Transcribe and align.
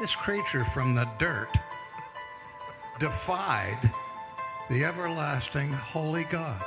This 0.00 0.14
creature 0.14 0.62
from 0.62 0.94
the 0.94 1.08
dirt 1.18 1.58
defied 3.00 3.78
the 4.70 4.84
everlasting 4.84 5.72
holy 5.72 6.22
God. 6.22 6.62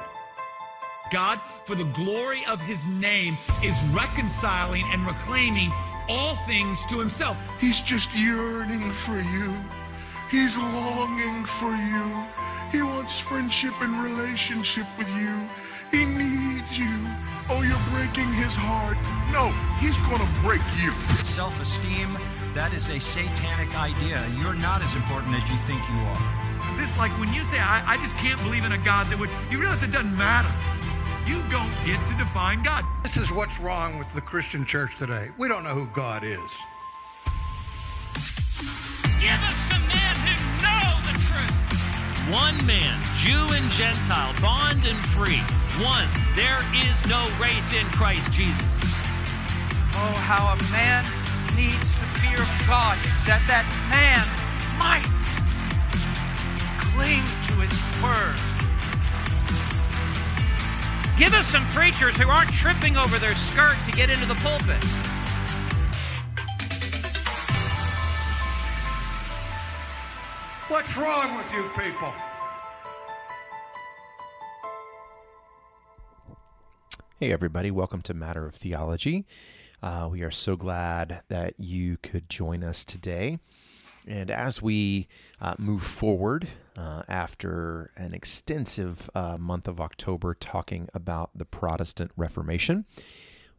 God, 1.13 1.39
for 1.63 1.75
the 1.75 1.85
glory 1.85 2.43
of 2.49 2.59
his 2.59 2.85
name, 2.87 3.37
is 3.63 3.77
reconciling 3.93 4.83
and 4.91 5.07
reclaiming 5.07 5.71
all 6.09 6.35
things 6.45 6.85
to 6.87 6.99
himself. 6.99 7.37
He's 7.61 7.79
just 7.79 8.13
yearning 8.13 8.91
for 8.91 9.17
you. 9.17 9.55
He's 10.29 10.57
longing 10.57 11.45
for 11.45 11.71
you. 11.73 12.25
He 12.69 12.81
wants 12.81 13.17
friendship 13.17 13.73
and 13.79 14.03
relationship 14.03 14.87
with 14.97 15.09
you. 15.09 15.47
He 15.89 16.03
needs 16.03 16.77
you. 16.77 17.07
Oh, 17.49 17.61
you're 17.61 17.77
breaking 17.91 18.31
his 18.33 18.55
heart. 18.55 18.97
No, 19.31 19.51
he's 19.79 19.97
going 20.07 20.19
to 20.19 20.41
break 20.41 20.61
you. 20.81 20.91
Self 21.23 21.61
esteem, 21.61 22.17
that 22.53 22.73
is 22.73 22.89
a 22.89 22.99
satanic 22.99 23.77
idea. 23.77 24.27
You're 24.37 24.53
not 24.53 24.83
as 24.83 24.93
important 24.95 25.35
as 25.35 25.43
you 25.49 25.57
think 25.63 25.79
you 25.87 25.99
are. 26.03 26.77
This, 26.77 26.95
like 26.97 27.11
when 27.19 27.33
you 27.33 27.41
say, 27.43 27.59
I, 27.59 27.83
I 27.85 27.97
just 27.97 28.15
can't 28.17 28.41
believe 28.43 28.65
in 28.65 28.71
a 28.71 28.77
God 28.77 29.07
that 29.07 29.19
would, 29.19 29.29
you 29.49 29.59
realize 29.59 29.83
it 29.83 29.91
doesn't 29.91 30.17
matter. 30.17 30.51
You 31.27 31.41
don't 31.49 31.71
get 31.85 32.05
to 32.07 32.13
define 32.15 32.63
God. 32.63 32.83
This 33.03 33.15
is 33.15 33.31
what's 33.31 33.59
wrong 33.59 33.97
with 33.97 34.11
the 34.13 34.21
Christian 34.21 34.65
church 34.65 34.97
today. 34.97 35.29
We 35.37 35.47
don't 35.47 35.63
know 35.63 35.75
who 35.75 35.87
God 35.87 36.23
is. 36.23 36.63
Give 39.21 39.37
us 39.37 39.59
some 39.69 39.85
men 39.87 40.15
who 40.25 40.35
know 40.59 40.85
the 41.07 41.15
truth. 41.29 42.31
One 42.33 42.57
man, 42.65 42.99
Jew 43.17 43.53
and 43.53 43.71
Gentile, 43.71 44.33
bond 44.41 44.85
and 44.85 44.99
free. 45.07 45.39
One, 45.83 46.07
there 46.35 46.59
is 46.75 47.05
no 47.07 47.29
race 47.39 47.73
in 47.73 47.85
Christ 47.87 48.31
Jesus. 48.31 48.61
Oh, 49.93 50.15
how 50.25 50.53
a 50.53 50.71
man 50.71 51.05
needs 51.55 51.93
to 51.95 52.10
fear 52.31 52.45
God, 52.67 52.97
that 53.25 53.43
that 53.47 53.65
man 53.91 54.23
might 54.79 55.03
cling 56.79 57.23
to 57.47 57.53
his 57.59 57.75
word. 58.01 58.35
Give 61.17 61.33
us 61.33 61.47
some 61.47 61.65
preachers 61.69 62.17
who 62.17 62.29
aren't 62.29 62.51
tripping 62.53 62.97
over 62.97 63.19
their 63.19 63.35
skirt 63.35 63.75
to 63.85 63.91
get 63.91 64.09
into 64.09 64.25
the 64.25 64.35
pulpit. 64.35 64.81
What's 70.69 70.95
wrong 70.95 71.35
with 71.35 71.51
you 71.51 71.69
people? 71.77 72.13
Hey, 77.19 77.31
everybody, 77.31 77.71
welcome 77.71 78.01
to 78.03 78.13
Matter 78.13 78.47
of 78.47 78.55
Theology. 78.55 79.25
Uh, 79.81 80.07
we 80.11 80.21
are 80.21 80.31
so 80.31 80.55
glad 80.55 81.21
that 81.29 81.59
you 81.59 81.97
could 82.03 82.29
join 82.29 82.63
us 82.63 82.85
today. 82.85 83.39
And 84.07 84.29
as 84.29 84.61
we 84.61 85.07
uh, 85.39 85.55
move 85.57 85.83
forward 85.83 86.47
uh, 86.75 87.03
after 87.07 87.91
an 87.95 88.13
extensive 88.13 89.09
uh, 89.15 89.37
month 89.37 89.67
of 89.67 89.79
October 89.79 90.35
talking 90.35 90.87
about 90.93 91.31
the 91.35 91.45
Protestant 91.45 92.11
Reformation, 92.15 92.85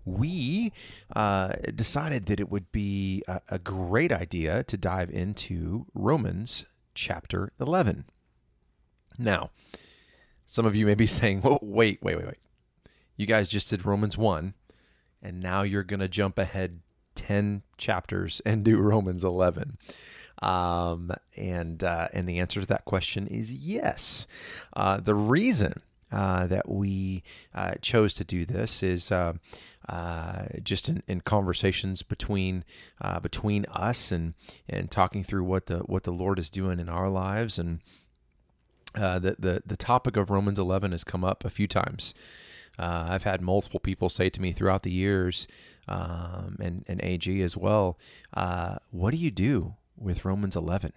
we 0.05 0.73
uh, 1.15 1.55
decided 1.75 2.27
that 2.27 2.41
it 2.41 2.51
would 2.51 2.71
be 2.73 3.23
a, 3.27 3.41
a 3.49 3.59
great 3.59 4.13
idea 4.13 4.63
to 4.65 4.77
dive 4.77 5.11
into 5.11 5.87
Romans 5.95 6.65
chapter 6.95 7.53
11. 7.61 8.05
Now, 9.19 9.51
some 10.47 10.67
of 10.67 10.75
you 10.77 10.87
may 10.87 10.95
be 10.95 11.07
saying, 11.09 11.41
wait, 11.43 12.03
wait, 12.03 12.17
wait, 12.17 12.27
wait. 12.27 12.39
You 13.17 13.27
guys 13.27 13.49
just 13.49 13.71
did 13.71 13.85
Romans 13.85 14.17
1, 14.17 14.55
and 15.23 15.41
now 15.41 15.63
you're 15.63 15.83
going 15.83 16.01
to 16.01 16.09
jump 16.09 16.39
ahead 16.39 16.81
10 17.15 17.63
chapters 17.77 18.41
and 18.45 18.65
do 18.65 18.79
Romans 18.79 19.25
11. 19.25 19.79
Um, 20.41 21.13
and 21.37 21.85
uh, 21.85 22.09
and 22.13 22.29
the 22.29 22.41
answer 22.41 22.61
to 22.61 22.67
that 22.67 22.85
question 22.85 23.29
is 23.29 23.53
yes. 23.53 24.27
Uh, 24.73 24.99
the 24.99 25.15
reason 25.15 25.75
uh, 26.11 26.47
that 26.49 26.69
we 26.69 27.23
uh, 27.55 27.75
chose 27.81 28.13
to 28.15 28.25
do 28.25 28.45
this 28.45 28.83
is 28.83 29.13
uh, 29.13 29.35
uh, 29.89 30.45
just 30.63 30.89
in, 30.89 31.03
in, 31.07 31.21
conversations 31.21 32.03
between 32.03 32.65
between 33.23 33.67
us 33.67 34.11
and 34.11 34.35
and 34.69 34.91
talking 34.91 35.23
through 35.23 35.45
what 35.45 35.67
the 35.67 35.79
what 35.81 36.03
the 36.03 36.13
Lord 36.13 36.41
is 36.41 36.51
doing 36.51 36.81
in 36.81 36.89
our 36.89 37.09
lives 37.09 37.59
and 37.59 37.81
the, 38.95 39.37
the 39.39 39.63
the 39.65 39.77
topic 39.77 40.17
of 40.17 40.29
Romans 40.29 40.59
11 40.59 40.91
has 40.91 41.05
come 41.05 41.25
up 41.25 41.45
a 41.45 41.51
few 41.51 41.69
times. 41.69 42.15
I've 42.79 43.23
had 43.25 43.41
multiple 43.41 43.81
people 43.81 44.09
say 44.09 44.31
to 44.31 44.41
me 44.41 44.53
throughout 44.53 44.83
the 44.83 44.91
years, 44.91 45.47
um, 45.89 46.57
and 46.61 46.85
and 46.89 47.01
AG 47.03 47.43
as 47.43 47.57
well, 47.57 47.99
what 48.91 49.11
do 49.11 49.17
you 49.17 49.31
do 49.31 49.75
with 50.03 50.25
Romans 50.25 50.57
11. 50.57 50.93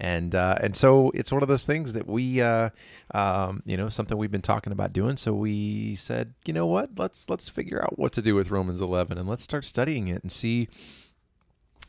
And 0.00 0.32
uh, 0.32 0.54
and 0.60 0.76
so 0.76 1.10
it's 1.12 1.32
one 1.32 1.42
of 1.42 1.48
those 1.48 1.64
things 1.64 1.94
that 1.94 2.06
we, 2.06 2.40
uh, 2.40 2.70
um, 3.12 3.64
you 3.66 3.76
know, 3.76 3.88
something 3.88 4.16
we've 4.16 4.30
been 4.30 4.40
talking 4.40 4.72
about 4.72 4.92
doing. 4.92 5.16
So 5.16 5.34
we 5.34 5.96
said, 5.96 6.34
you 6.44 6.52
know 6.52 6.66
what, 6.66 6.90
let's 6.96 7.28
let's 7.28 7.50
figure 7.50 7.82
out 7.82 7.98
what 7.98 8.12
to 8.12 8.22
do 8.22 8.36
with 8.36 8.52
Romans 8.52 8.80
11 8.80 9.18
and 9.18 9.28
let's 9.28 9.42
start 9.42 9.64
studying 9.64 10.06
it 10.06 10.22
and 10.22 10.30
see 10.30 10.68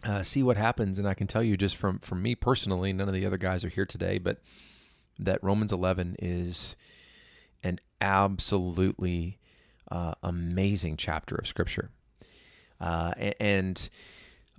uh, 0.04 0.24
see 0.24 0.42
what 0.42 0.58
happens. 0.58 0.98
And 0.98 1.08
I 1.08 1.14
can 1.14 1.28
tell 1.28 1.44
you 1.44 1.56
just 1.56 1.76
from 1.76 2.00
from 2.00 2.24
me 2.24 2.34
personally, 2.34 2.94
none 2.94 3.08
of 3.08 3.14
the 3.14 3.28
other 3.28 3.38
guys 3.38 3.64
are 3.64 3.70
here 3.70 3.86
today, 3.86 4.18
but 4.18 4.40
that 5.20 5.44
Romans 5.44 5.72
11 5.72 6.16
is 6.18 6.76
absolutely 8.02 9.38
uh, 9.92 10.14
amazing 10.24 10.98
chapter 10.98 11.36
of 11.36 11.48
Scripture, 11.48 11.90
uh, 12.80 13.14
and 13.40 13.90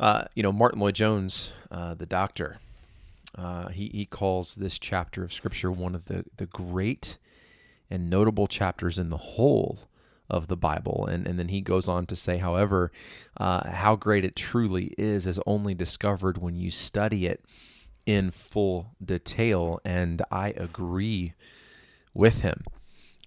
uh, 0.00 0.24
you 0.34 0.42
know, 0.42 0.50
Martyn 0.50 0.80
Lloyd-Jones, 0.80 1.52
uh, 1.70 1.92
the 1.94 2.06
doctor, 2.06 2.58
uh, 3.36 3.68
he, 3.68 3.88
he 3.88 4.06
calls 4.06 4.54
this 4.54 4.78
chapter 4.78 5.22
of 5.22 5.32
Scripture 5.32 5.70
one 5.70 5.94
of 5.94 6.06
the, 6.06 6.24
the 6.38 6.46
great 6.46 7.18
and 7.90 8.08
notable 8.08 8.46
chapters 8.46 8.98
in 8.98 9.10
the 9.10 9.18
whole 9.18 9.80
of 10.30 10.46
the 10.46 10.56
Bible. 10.56 11.06
And, 11.06 11.26
and 11.26 11.38
then 11.38 11.48
he 11.48 11.60
goes 11.60 11.86
on 11.86 12.06
to 12.06 12.16
say, 12.16 12.38
however, 12.38 12.90
uh, 13.36 13.68
how 13.68 13.94
great 13.94 14.24
it 14.24 14.36
truly 14.36 14.94
is 14.96 15.26
is 15.26 15.38
only 15.44 15.74
discovered 15.74 16.38
when 16.38 16.56
you 16.56 16.70
study 16.70 17.26
it 17.26 17.44
in 18.06 18.30
full 18.30 18.92
detail. 19.04 19.80
And 19.84 20.22
I 20.30 20.48
agree 20.56 21.34
with 22.14 22.40
him 22.40 22.64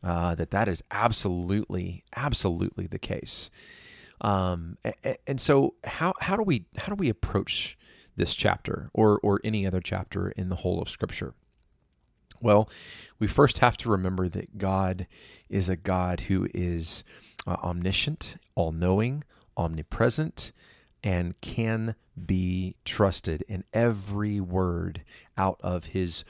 uh, 0.03 0.35
that 0.35 0.51
that 0.51 0.67
is 0.67 0.83
absolutely, 0.91 2.03
absolutely 2.15 2.87
the 2.87 2.99
case. 2.99 3.49
Um, 4.21 4.77
and 5.27 5.39
so 5.39 5.75
how 5.83 6.13
how 6.19 6.35
do 6.35 6.43
we 6.43 6.65
how 6.77 6.87
do 6.87 6.95
we 6.95 7.09
approach 7.09 7.77
this 8.15 8.35
chapter 8.35 8.89
or 8.93 9.19
or 9.23 9.39
any 9.43 9.65
other 9.65 9.81
chapter 9.81 10.29
in 10.29 10.49
the 10.49 10.57
whole 10.57 10.81
of 10.81 10.89
Scripture? 10.89 11.33
Well, 12.41 12.69
we 13.19 13.27
first 13.27 13.59
have 13.59 13.77
to 13.77 13.89
remember 13.89 14.27
that 14.29 14.57
God 14.57 15.07
is 15.49 15.69
a 15.69 15.77
God 15.77 16.21
who 16.21 16.47
is 16.53 17.05
uh, 17.47 17.55
omniscient, 17.63 18.35
all 18.55 18.73
knowing, 18.73 19.23
omnipresent, 19.55 20.51
and 21.03 21.39
can 21.39 21.95
be 22.25 22.75
trusted. 22.83 23.45
And 23.47 23.63
every 23.73 24.41
word 24.41 25.03
out 25.37 25.59
of 25.63 25.85
his 25.85 26.25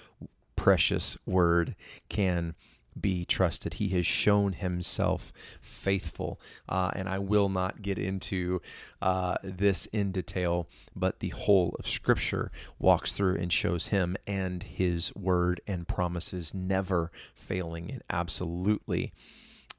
precious 0.56 1.18
word 1.26 1.76
can 2.10 2.54
be 3.00 3.26
trusted. 3.26 3.76
He 3.76 3.90
has 3.90 4.06
shown 4.06 4.54
himself 4.54 5.32
faithful. 5.62 6.40
Uh, 6.68 6.92
and 6.96 7.10
I 7.10 7.20
will 7.20 7.50
not 7.50 7.82
get 7.82 7.98
into 7.98 8.62
uh, 9.02 9.36
this 9.44 9.86
in 9.88 10.12
detail, 10.12 10.68
but 10.96 11.20
the 11.20 11.30
whole 11.30 11.76
of 11.80 11.88
Scripture 11.88 12.52
walks 12.80 13.14
through 13.14 13.36
and 13.36 13.52
shows 13.52 13.88
him 13.88 14.16
and 14.28 14.64
his 14.64 15.14
word 15.16 15.62
and 15.68 15.88
promises 15.88 16.54
never 16.54 17.12
failing 17.34 17.92
and 17.92 18.04
absolutely 18.10 19.14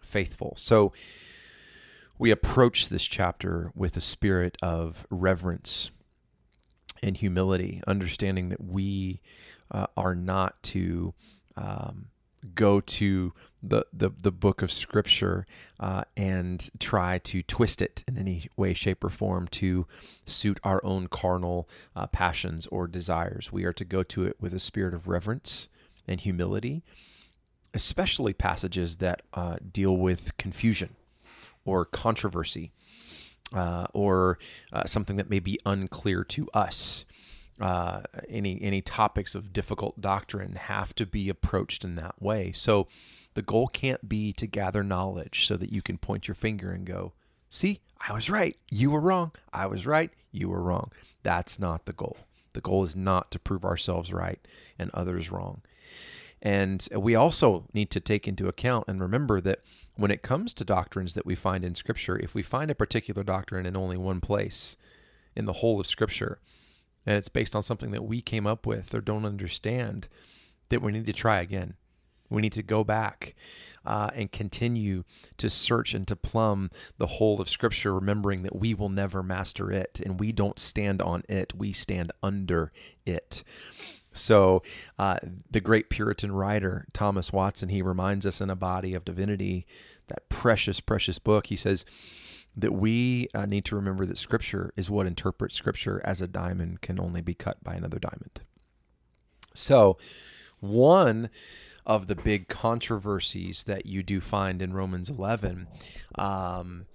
faithful. 0.00 0.54
So 0.56 0.92
we 2.18 2.30
approach 2.30 2.88
this 2.88 3.04
chapter 3.04 3.72
with 3.74 3.96
a 3.96 4.00
spirit 4.00 4.56
of 4.62 5.06
reverence 5.10 5.90
and 7.02 7.16
humility, 7.16 7.82
understanding 7.86 8.48
that 8.50 8.62
we 8.62 9.20
uh, 9.70 9.86
are 9.96 10.14
not 10.14 10.62
to. 10.64 11.14
Um, 11.56 12.06
go 12.54 12.80
to 12.80 13.32
the, 13.62 13.86
the, 13.92 14.10
the 14.10 14.30
book 14.30 14.62
of 14.62 14.70
scripture 14.70 15.46
uh, 15.80 16.04
and 16.16 16.70
try 16.78 17.18
to 17.18 17.42
twist 17.42 17.80
it 17.80 18.04
in 18.06 18.18
any 18.18 18.48
way, 18.56 18.74
shape, 18.74 19.02
or 19.02 19.10
form 19.10 19.48
to 19.48 19.86
suit 20.26 20.60
our 20.62 20.84
own 20.84 21.06
carnal 21.06 21.68
uh, 21.96 22.06
passions 22.06 22.66
or 22.66 22.86
desires. 22.86 23.52
We 23.52 23.64
are 23.64 23.72
to 23.72 23.84
go 23.84 24.02
to 24.02 24.24
it 24.26 24.36
with 24.40 24.52
a 24.52 24.58
spirit 24.58 24.94
of 24.94 25.08
reverence 25.08 25.68
and 26.06 26.20
humility, 26.20 26.82
especially 27.72 28.34
passages 28.34 28.96
that 28.96 29.22
uh, 29.32 29.56
deal 29.72 29.96
with 29.96 30.36
confusion 30.36 30.96
or 31.64 31.84
controversy. 31.84 32.72
Uh, 33.52 33.86
or 33.92 34.38
uh, 34.72 34.84
something 34.84 35.14
that 35.16 35.30
may 35.30 35.38
be 35.38 35.60
unclear 35.64 36.24
to 36.24 36.48
us 36.54 37.04
uh, 37.60 38.02
any 38.28 38.60
any 38.62 38.80
topics 38.80 39.34
of 39.34 39.52
difficult 39.52 40.00
doctrine 40.00 40.56
have 40.56 40.94
to 40.96 41.06
be 41.06 41.28
approached 41.28 41.84
in 41.84 41.94
that 41.96 42.20
way. 42.20 42.52
So 42.52 42.88
the 43.34 43.42
goal 43.42 43.68
can't 43.68 44.08
be 44.08 44.32
to 44.32 44.46
gather 44.46 44.82
knowledge 44.82 45.46
so 45.46 45.56
that 45.56 45.72
you 45.72 45.82
can 45.82 45.98
point 45.98 46.28
your 46.28 46.34
finger 46.34 46.72
and 46.72 46.84
go, 46.84 47.12
See, 47.48 47.80
I 48.08 48.12
was 48.12 48.28
right. 48.28 48.56
You 48.70 48.90
were 48.90 49.00
wrong. 49.00 49.32
I 49.52 49.66
was 49.66 49.86
right. 49.86 50.10
You 50.32 50.48
were 50.48 50.62
wrong. 50.62 50.90
That's 51.22 51.58
not 51.58 51.86
the 51.86 51.92
goal. 51.92 52.16
The 52.52 52.60
goal 52.60 52.82
is 52.82 52.96
not 52.96 53.30
to 53.30 53.38
prove 53.38 53.64
ourselves 53.64 54.12
right 54.12 54.40
and 54.78 54.90
others 54.92 55.30
wrong. 55.30 55.62
And 56.42 56.86
we 56.94 57.14
also 57.14 57.64
need 57.72 57.90
to 57.92 58.00
take 58.00 58.28
into 58.28 58.48
account 58.48 58.84
and 58.86 59.00
remember 59.00 59.40
that 59.40 59.60
when 59.96 60.10
it 60.10 60.20
comes 60.20 60.52
to 60.54 60.64
doctrines 60.64 61.14
that 61.14 61.24
we 61.24 61.34
find 61.34 61.64
in 61.64 61.74
Scripture, 61.74 62.18
if 62.18 62.34
we 62.34 62.42
find 62.42 62.70
a 62.70 62.74
particular 62.74 63.22
doctrine 63.22 63.64
in 63.64 63.76
only 63.76 63.96
one 63.96 64.20
place 64.20 64.76
in 65.34 65.46
the 65.46 65.54
whole 65.54 65.80
of 65.80 65.86
Scripture, 65.86 66.38
and 67.06 67.16
it's 67.16 67.28
based 67.28 67.54
on 67.54 67.62
something 67.62 67.90
that 67.90 68.04
we 68.04 68.20
came 68.20 68.46
up 68.46 68.66
with 68.66 68.94
or 68.94 69.00
don't 69.00 69.24
understand, 69.24 70.08
that 70.68 70.82
we 70.82 70.92
need 70.92 71.06
to 71.06 71.12
try 71.12 71.40
again. 71.40 71.74
We 72.30 72.42
need 72.42 72.52
to 72.54 72.62
go 72.62 72.84
back 72.84 73.34
uh, 73.84 74.10
and 74.14 74.32
continue 74.32 75.04
to 75.36 75.50
search 75.50 75.94
and 75.94 76.08
to 76.08 76.16
plumb 76.16 76.70
the 76.98 77.06
whole 77.06 77.40
of 77.40 77.50
Scripture, 77.50 77.94
remembering 77.94 78.42
that 78.42 78.56
we 78.56 78.74
will 78.74 78.88
never 78.88 79.22
master 79.22 79.70
it 79.70 80.00
and 80.04 80.18
we 80.18 80.32
don't 80.32 80.58
stand 80.58 81.02
on 81.02 81.22
it, 81.28 81.54
we 81.54 81.72
stand 81.72 82.12
under 82.22 82.72
it. 83.04 83.44
So, 84.12 84.62
uh, 84.98 85.18
the 85.50 85.60
great 85.60 85.90
Puritan 85.90 86.32
writer 86.32 86.86
Thomas 86.92 87.32
Watson, 87.32 87.68
he 87.68 87.82
reminds 87.82 88.24
us 88.24 88.40
in 88.40 88.48
A 88.48 88.56
Body 88.56 88.94
of 88.94 89.04
Divinity, 89.04 89.66
that 90.06 90.28
precious, 90.28 90.80
precious 90.80 91.18
book. 91.18 91.46
He 91.46 91.56
says 91.56 91.84
that 92.56 92.72
we 92.72 93.28
uh, 93.34 93.46
need 93.46 93.64
to 93.66 93.76
remember 93.76 94.06
that 94.06 94.18
Scripture 94.18 94.72
is 94.76 94.90
what 94.90 95.06
interprets 95.06 95.56
Scripture 95.56 96.00
as 96.04 96.20
a 96.20 96.28
diamond 96.28 96.80
can 96.80 97.00
only 97.00 97.20
be 97.20 97.34
cut 97.34 97.62
by 97.62 97.74
another 97.74 97.98
diamond. 97.98 98.40
So, 99.54 99.98
one 100.60 101.30
of 101.86 102.06
the 102.06 102.14
big 102.14 102.48
controversies 102.48 103.64
that 103.64 103.86
you 103.86 104.02
do 104.02 104.20
find 104.20 104.62
in 104.62 104.72
Romans 104.72 105.10
11. 105.10 105.68
Um, 106.14 106.86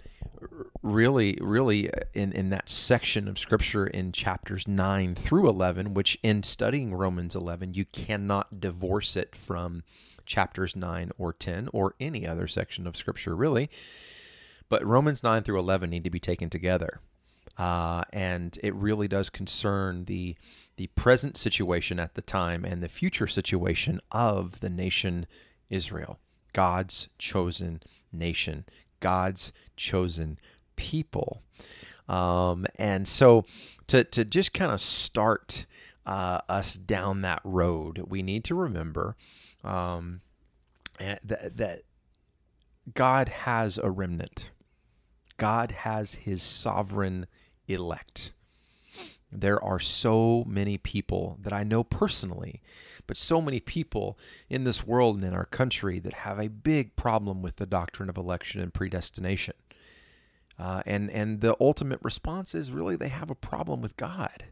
really, 0.81 1.37
really, 1.41 1.89
in, 2.13 2.31
in 2.31 2.49
that 2.49 2.69
section 2.69 3.27
of 3.27 3.37
scripture 3.37 3.85
in 3.85 4.11
chapters 4.11 4.67
9 4.67 5.15
through 5.15 5.47
11, 5.47 5.93
which 5.93 6.17
in 6.23 6.43
studying 6.43 6.93
Romans 6.93 7.35
11, 7.35 7.73
you 7.73 7.85
cannot 7.85 8.59
divorce 8.59 9.15
it 9.15 9.35
from 9.35 9.83
chapters 10.25 10.75
9 10.75 11.11
or 11.17 11.33
10 11.33 11.69
or 11.73 11.95
any 11.99 12.25
other 12.25 12.47
section 12.47 12.87
of 12.87 12.97
scripture, 12.97 13.35
really. 13.35 13.69
But 14.69 14.85
Romans 14.85 15.23
9 15.23 15.43
through 15.43 15.59
11 15.59 15.89
need 15.89 16.03
to 16.03 16.09
be 16.09 16.19
taken 16.19 16.49
together. 16.49 16.99
Uh, 17.57 18.03
and 18.13 18.57
it 18.63 18.73
really 18.73 19.07
does 19.07 19.29
concern 19.29 20.05
the 20.05 20.35
the 20.77 20.87
present 20.87 21.35
situation 21.35 21.99
at 21.99 22.13
the 22.13 22.21
time 22.21 22.63
and 22.63 22.81
the 22.81 22.87
future 22.87 23.27
situation 23.27 23.99
of 24.13 24.61
the 24.61 24.69
nation 24.69 25.27
Israel, 25.69 26.19
God's 26.53 27.09
chosen 27.17 27.81
nation, 28.13 28.65
God's 29.01 29.51
chosen 29.75 30.39
people. 30.77 31.41
Um, 32.07 32.65
and 32.75 33.05
so, 33.07 33.43
to 33.87 34.05
to 34.05 34.23
just 34.23 34.53
kind 34.53 34.71
of 34.71 34.79
start 34.79 35.65
uh, 36.05 36.39
us 36.47 36.75
down 36.75 37.21
that 37.21 37.41
road, 37.43 38.05
we 38.07 38.23
need 38.23 38.45
to 38.45 38.55
remember 38.55 39.17
um, 39.65 40.21
eh, 40.99 41.17
that 41.25 41.57
that 41.57 41.81
God 42.93 43.29
has 43.29 43.77
a 43.77 43.91
remnant. 43.91 44.51
God 45.39 45.71
has 45.71 46.15
His 46.15 46.43
sovereign 46.43 47.25
elect. 47.67 48.33
There 49.31 49.63
are 49.63 49.79
so 49.79 50.43
many 50.47 50.77
people 50.77 51.37
that 51.41 51.53
I 51.53 51.63
know 51.63 51.83
personally, 51.83 52.61
but 53.07 53.15
so 53.15 53.41
many 53.41 53.59
people 53.59 54.17
in 54.49 54.63
this 54.63 54.85
world 54.85 55.15
and 55.15 55.23
in 55.23 55.33
our 55.33 55.45
country 55.45 55.99
that 55.99 56.13
have 56.13 56.39
a 56.39 56.49
big 56.49 56.95
problem 56.95 57.41
with 57.41 57.55
the 57.55 57.65
doctrine 57.65 58.09
of 58.09 58.17
election 58.17 58.59
and 58.59 58.73
predestination. 58.73 59.55
Uh, 60.57 60.81
and 60.85 61.09
and 61.11 61.39
the 61.39 61.55
ultimate 61.61 61.99
response 62.03 62.53
is 62.53 62.71
really 62.71 62.95
they 62.95 63.07
have 63.07 63.29
a 63.29 63.35
problem 63.35 63.81
with 63.81 63.95
God, 63.95 64.45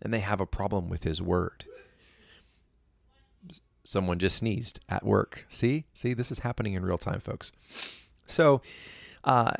and 0.00 0.14
they 0.14 0.20
have 0.20 0.40
a 0.40 0.46
problem 0.46 0.88
with 0.88 1.04
His 1.04 1.20
Word. 1.20 1.66
Someone 3.84 4.18
just 4.18 4.36
sneezed 4.36 4.80
at 4.88 5.04
work. 5.04 5.44
See, 5.48 5.84
see, 5.92 6.14
this 6.14 6.30
is 6.30 6.38
happening 6.38 6.74
in 6.74 6.84
real 6.84 6.96
time, 6.96 7.20
folks. 7.20 7.52
So, 8.26 8.62
uh, 9.24 9.52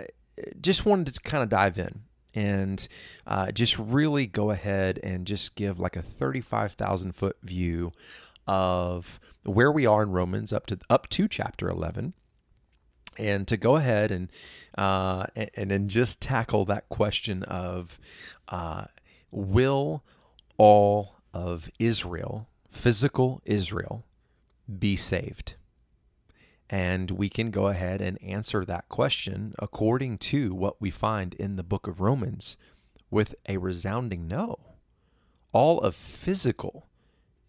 just 0.61 0.87
wanted 0.87 1.15
to 1.15 1.21
kind 1.21 1.43
of 1.43 1.49
dive 1.49 1.79
in 1.79 2.03
and 2.35 2.89
uh, 3.27 3.53
just 3.53 3.79
really 3.79 4.27
go 4.27 4.51
ahead 4.51 4.99
and 5.03 5.27
just 5.27 5.55
give 5.55 5.79
like 5.79 5.97
a 5.97 6.03
35,000 6.03 7.13
foot 7.13 7.37
view 7.43 7.93
of 8.47 9.21
where 9.45 9.71
we 9.71 9.87
are 9.87 10.03
in 10.03 10.11
Romans 10.11 10.53
up 10.53 10.67
to 10.67 10.79
up 10.91 11.09
to 11.11 11.29
chapter 11.29 11.69
11 11.69 12.15
and 13.19 13.47
to 13.47 13.57
go 13.57 13.77
ahead 13.77 14.11
and 14.11 14.29
uh, 14.77 15.27
and, 15.37 15.71
then 15.71 15.89
just 15.89 16.21
tackle 16.21 16.65
that 16.65 16.89
question 16.89 17.43
of 17.45 18.01
uh, 18.49 18.85
will 19.31 20.03
all 20.57 21.17
of 21.35 21.71
Israel, 21.79 22.49
physical 22.71 23.43
Israel, 23.45 24.07
be 24.79 24.97
saved? 24.97 25.55
And 26.73 27.11
we 27.11 27.29
can 27.29 27.51
go 27.51 27.69
ahead 27.69 28.01
and 28.01 28.21
answer 28.23 28.65
that 28.65 28.89
question 28.89 29.55
according 29.59 30.17
to 30.19 30.55
what 30.55 30.81
we 30.81 30.91
find 30.91 31.35
in 31.35 31.57
the 31.57 31.63
book 31.63 31.87
of 31.87 32.01
Romans 32.01 32.57
with 33.11 33.35
a 33.47 33.59
resounding 33.59 34.27
no. 34.27 34.59
All 35.53 35.81
of 35.83 35.95
physical 35.95 36.89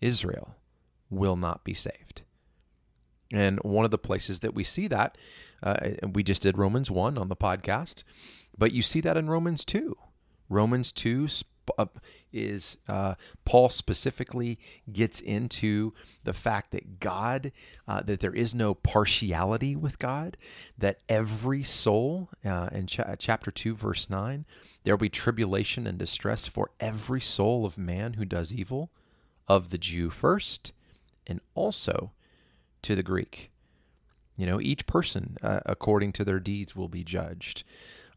Israel 0.02 0.58
will 1.10 1.38
not 1.38 1.64
be 1.64 1.74
saved. 1.74 2.24
And 3.32 3.60
one 3.62 3.86
of 3.86 3.92
the 3.92 3.98
places 3.98 4.42
that 4.42 4.54
we 4.54 4.66
see 4.66 4.90
that, 4.90 5.18
uh, 5.64 5.92
we 6.12 6.22
just 6.22 6.42
did 6.42 6.58
Romans 6.58 6.92
1 6.92 7.18
on 7.18 7.30
the 7.30 7.36
podcast, 7.38 8.04
but 8.58 8.74
you 8.74 8.82
see 8.82 9.00
that 9.00 9.16
in 9.16 9.30
Romans 9.30 9.64
2. 9.64 9.96
Romans 10.50 10.92
2 10.92 11.24
uh, 11.24 11.28
is 12.32 12.78
uh, 12.88 13.16
Paul 13.46 13.70
specifically 13.70 14.60
gets 14.92 15.20
into 15.20 15.94
the 16.24 16.34
fact 16.34 16.72
that 16.72 17.00
God, 17.00 17.52
uh, 17.88 18.02
that 18.04 18.20
there 18.20 18.34
is 18.34 18.56
no 18.56 18.74
partiality 18.74 19.76
with 19.76 20.00
God, 20.00 20.38
that 20.78 21.00
every 21.08 21.64
soul, 21.64 22.30
uh, 22.44 22.70
in 22.72 22.88
ch- 22.88 23.00
chapter 23.20 23.52
2, 23.52 23.76
verse 23.76 24.10
9, 24.10 24.46
there 24.84 24.96
will 24.96 25.02
be 25.02 25.10
tribulation 25.10 25.86
and 25.86 25.98
distress 25.98 26.48
for 26.48 26.72
every 26.80 27.22
soul 27.22 27.66
of 27.66 27.78
man 27.78 28.14
who 28.14 28.26
does 28.26 28.52
evil, 28.52 28.90
of 29.48 29.70
the 29.70 29.78
Jew 29.78 30.10
first, 30.10 30.74
and 31.28 31.40
also 31.54 32.12
to 32.82 32.96
the 32.96 33.04
Greek. 33.04 33.52
You 34.36 34.48
know, 34.48 34.60
each 34.60 34.88
person, 34.88 35.38
uh, 35.44 35.60
according 35.66 36.14
to 36.14 36.24
their 36.24 36.40
deeds, 36.40 36.76
will 36.76 36.88
be 36.88 37.04
judged. 37.04 37.64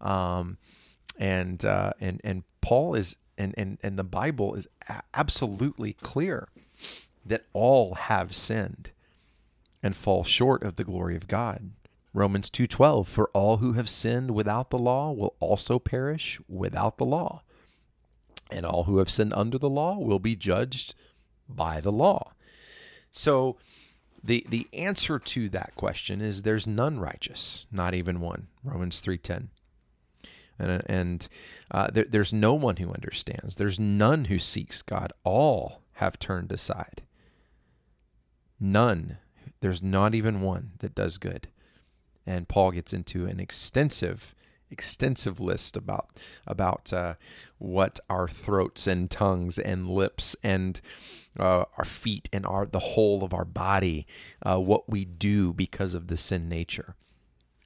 Um, 0.00 0.56
and 1.18 1.64
uh, 1.64 1.92
and 2.00 2.20
and 2.24 2.44
Paul 2.60 2.94
is 2.94 3.16
and, 3.38 3.54
and, 3.56 3.78
and 3.82 3.98
the 3.98 4.04
Bible 4.04 4.54
is 4.54 4.66
a- 4.88 5.02
absolutely 5.14 5.94
clear 5.94 6.48
that 7.24 7.44
all 7.52 7.94
have 7.94 8.34
sinned 8.34 8.92
and 9.82 9.96
fall 9.96 10.24
short 10.24 10.62
of 10.62 10.76
the 10.76 10.84
glory 10.84 11.16
of 11.16 11.28
God. 11.28 11.70
Romans 12.12 12.48
2:12 12.48 13.06
for 13.06 13.28
all 13.34 13.58
who 13.58 13.74
have 13.74 13.90
sinned 13.90 14.30
without 14.30 14.70
the 14.70 14.78
law 14.78 15.12
will 15.12 15.34
also 15.38 15.78
perish 15.78 16.40
without 16.48 16.96
the 16.96 17.04
law. 17.04 17.42
And 18.50 18.64
all 18.64 18.84
who 18.84 18.98
have 18.98 19.10
sinned 19.10 19.34
under 19.34 19.58
the 19.58 19.68
law 19.68 19.98
will 19.98 20.18
be 20.18 20.34
judged 20.34 20.94
by 21.48 21.80
the 21.80 21.92
law. 21.92 22.32
So 23.10 23.58
the 24.24 24.46
the 24.48 24.66
answer 24.72 25.18
to 25.18 25.48
that 25.50 25.74
question 25.74 26.20
is 26.22 26.42
there's 26.42 26.66
none 26.66 26.98
righteous, 26.98 27.66
not 27.70 27.94
even 27.94 28.20
one. 28.20 28.46
Romans 28.64 29.02
3:10 29.02 29.48
and, 30.58 30.82
and 30.86 31.28
uh, 31.70 31.88
there, 31.92 32.06
there's 32.08 32.32
no 32.32 32.54
one 32.54 32.76
who 32.76 32.92
understands. 32.92 33.56
There's 33.56 33.78
none 33.78 34.26
who 34.26 34.38
seeks 34.38 34.82
God. 34.82 35.12
All 35.24 35.82
have 35.94 36.18
turned 36.18 36.52
aside. 36.52 37.02
None. 38.58 39.18
There's 39.60 39.82
not 39.82 40.14
even 40.14 40.40
one 40.40 40.72
that 40.78 40.94
does 40.94 41.18
good. 41.18 41.48
And 42.26 42.48
Paul 42.48 42.72
gets 42.72 42.92
into 42.92 43.26
an 43.26 43.38
extensive, 43.38 44.34
extensive 44.70 45.40
list 45.40 45.76
about 45.76 46.08
about 46.46 46.92
uh, 46.92 47.14
what 47.58 48.00
our 48.10 48.26
throats 48.26 48.86
and 48.86 49.10
tongues 49.10 49.58
and 49.58 49.88
lips 49.88 50.34
and 50.42 50.80
uh, 51.38 51.64
our 51.78 51.84
feet 51.84 52.28
and 52.32 52.44
our 52.44 52.66
the 52.66 52.80
whole 52.80 53.22
of 53.22 53.32
our 53.32 53.44
body, 53.44 54.06
uh, 54.42 54.58
what 54.58 54.88
we 54.88 55.04
do 55.04 55.52
because 55.52 55.94
of 55.94 56.08
the 56.08 56.16
sin 56.16 56.48
nature. 56.48 56.96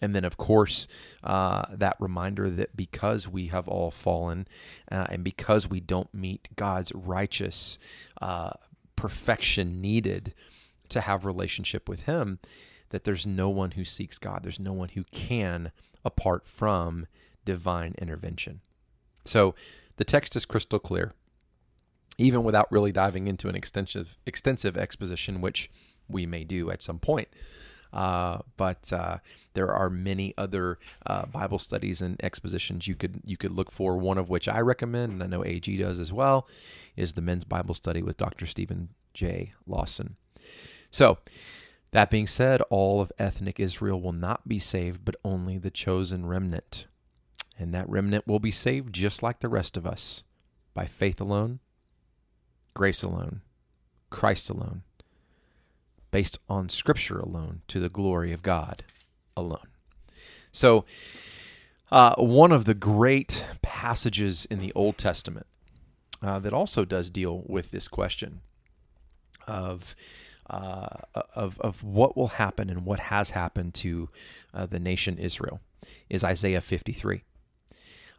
And 0.00 0.14
then, 0.14 0.25
of 0.25 0.37
course, 0.37 0.88
uh, 1.23 1.64
that 1.73 1.97
reminder 2.00 2.49
that 2.50 2.76
because 2.76 3.28
we 3.28 3.49
have 3.49 3.69
all 3.69 3.90
fallen 3.90 4.49
uh, 4.90 5.07
and 5.11 5.23
because 5.23 5.69
we 5.69 5.80
don't 5.80 6.12
meet 6.14 6.49
God's 6.57 6.92
righteous 6.95 7.78
uh, 8.21 8.52
perfection 8.97 9.80
needed 9.80 10.35
to 10.88 11.02
have 11.02 11.25
relationship 11.25 11.88
with 11.88 12.02
Him, 12.02 12.38
that 12.90 13.04
there's 13.04 13.26
no 13.26 13.49
one 13.49 13.73
who 13.73 13.85
seeks 13.85 14.19
God. 14.19 14.42
There's 14.42 14.61
no 14.61 14.73
one 14.73 14.90
who 14.90 15.04
can 15.12 15.71
apart 16.04 16.47
from 16.47 17.07
divine 17.45 17.95
intervention. 17.99 18.61
So 19.25 19.54
the 19.97 20.04
text 20.04 20.35
is 20.35 20.45
crystal 20.45 20.78
clear, 20.78 21.12
even 22.19 22.42
without 22.42 22.71
really 22.73 22.92
diving 22.92 23.28
into 23.28 23.49
an 23.49 23.54
extensive 23.54 24.19
extensive 24.26 24.76
exposition, 24.76 25.40
which 25.40 25.71
we 26.09 26.26
may 26.26 26.45
do 26.45 26.71
at 26.71 26.83
some 26.83 26.99
point. 26.99 27.28
Uh, 27.92 28.38
but 28.56 28.92
uh, 28.92 29.18
there 29.54 29.73
are 29.73 29.90
many 29.90 30.35
other 30.38 30.78
uh, 31.06 31.26
Bible 31.26 31.59
studies 31.59 32.00
and 32.00 32.23
expositions 32.23 32.87
you 32.87 32.94
could 32.94 33.20
you 33.25 33.37
could 33.37 33.52
look 33.52 33.70
for. 33.70 33.97
One 33.97 34.18
of 34.18 34.28
which 34.28 34.49
I 34.49 34.61
recommend, 34.61 35.12
and 35.12 35.23
I 35.23 35.26
know 35.26 35.44
AG 35.44 35.76
does 35.76 35.99
as 35.99 36.12
well, 36.12 36.49
is 36.97 37.14
the 37.14 37.20
Men's 37.20 37.44
Bible 37.44 37.75
Study 37.75 38.02
with 38.02 38.16
Dr. 38.16 38.47
Steven 38.47 38.90
J. 39.14 39.52
Lawson. 39.66 40.16
So, 40.90 41.18
that 41.92 42.11
being 42.11 42.26
said, 42.26 42.62
all 42.70 43.00
of 43.00 43.12
ethnic 43.18 43.59
Israel 43.59 44.00
will 44.00 44.12
not 44.12 44.47
be 44.47 44.59
saved, 44.59 45.04
but 45.04 45.16
only 45.25 45.59
the 45.59 45.70
chosen 45.70 46.26
remnant. 46.26 46.87
And 47.59 47.75
that 47.75 47.88
remnant 47.88 48.26
will 48.26 48.38
be 48.38 48.50
saved 48.50 48.94
just 48.94 49.23
like 49.23 49.40
the 49.40 49.49
rest 49.49 49.76
of 49.76 49.87
us 49.87 50.23
by 50.73 50.87
faith 50.87 51.20
alone, 51.20 51.61
grace 52.75 53.02
alone, 53.02 53.42
Christ 54.09 54.49
alone, 54.49 54.82
based 56.11 56.38
on 56.49 56.69
Scripture 56.69 57.19
alone, 57.19 57.62
to 57.69 57.81
the 57.81 57.88
glory 57.88 58.33
of 58.33 58.43
God 58.43 58.85
alone. 59.37 59.69
So, 60.52 60.85
uh, 61.90 62.14
one 62.17 62.52
of 62.52 62.64
the 62.64 62.75
great 62.75 63.45
passages 63.62 64.45
in 64.47 64.61
the 64.61 64.73
Old 64.75 64.97
Testament 64.97 65.47
uh, 66.23 66.38
that 66.38 66.52
also 66.52 66.85
does 66.85 67.11
deal 67.11 67.43
with 67.47 67.71
this 67.71 67.88
question 67.88 68.40
of 69.47 69.97
uh, 70.49 70.88
of 71.35 71.59
of 71.61 71.83
what 71.83 72.17
will 72.17 72.29
happen 72.29 72.69
and 72.71 72.85
what 72.85 72.99
has 73.00 73.31
happened 73.31 73.75
to 73.75 74.09
uh, 74.52 74.67
the 74.67 74.81
nation 74.81 75.19
Israel 75.19 75.61
is 76.09 76.25
Isaiah 76.25 76.61
53. 76.61 77.23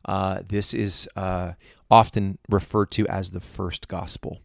Uh, 0.04 0.42
this 0.48 0.74
is 0.74 1.08
uh, 1.16 1.54
often 1.90 2.40
referred 2.50 2.90
to 2.92 3.08
as 3.08 3.32
the 3.32 3.40
first 3.40 3.88
gospel. 3.88 4.42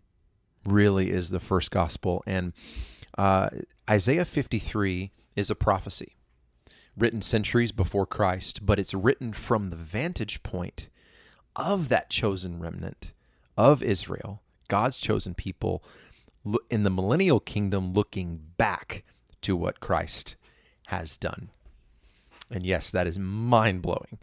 Really, 0.64 1.10
is 1.10 1.30
the 1.30 1.40
first 1.40 1.70
gospel, 1.70 2.24
and 2.26 2.52
uh, 3.16 3.50
Isaiah 3.88 4.24
53 4.24 5.12
is 5.34 5.50
a 5.50 5.54
prophecy 5.54 6.16
written 6.96 7.20
centuries 7.20 7.72
before 7.72 8.06
Christ, 8.06 8.64
but 8.64 8.78
it's 8.78 8.94
written 8.94 9.32
from 9.32 9.70
the 9.70 9.76
vantage 9.76 10.42
point 10.42 10.88
of 11.54 11.88
that 11.88 12.10
chosen 12.10 12.58
remnant 12.58 13.12
of 13.56 13.82
Israel, 13.82 14.42
God's 14.68 14.98
chosen 14.98 15.34
people 15.34 15.82
in 16.70 16.84
the 16.84 16.90
millennial 16.90 17.40
kingdom 17.40 17.92
looking 17.92 18.40
back 18.56 19.04
to 19.42 19.56
what 19.56 19.80
Christ 19.80 20.36
has 20.86 21.16
done. 21.16 21.50
And 22.50 22.64
yes, 22.64 22.90
that 22.90 23.06
is 23.06 23.18
mind 23.18 23.82
blowing. 23.82 24.18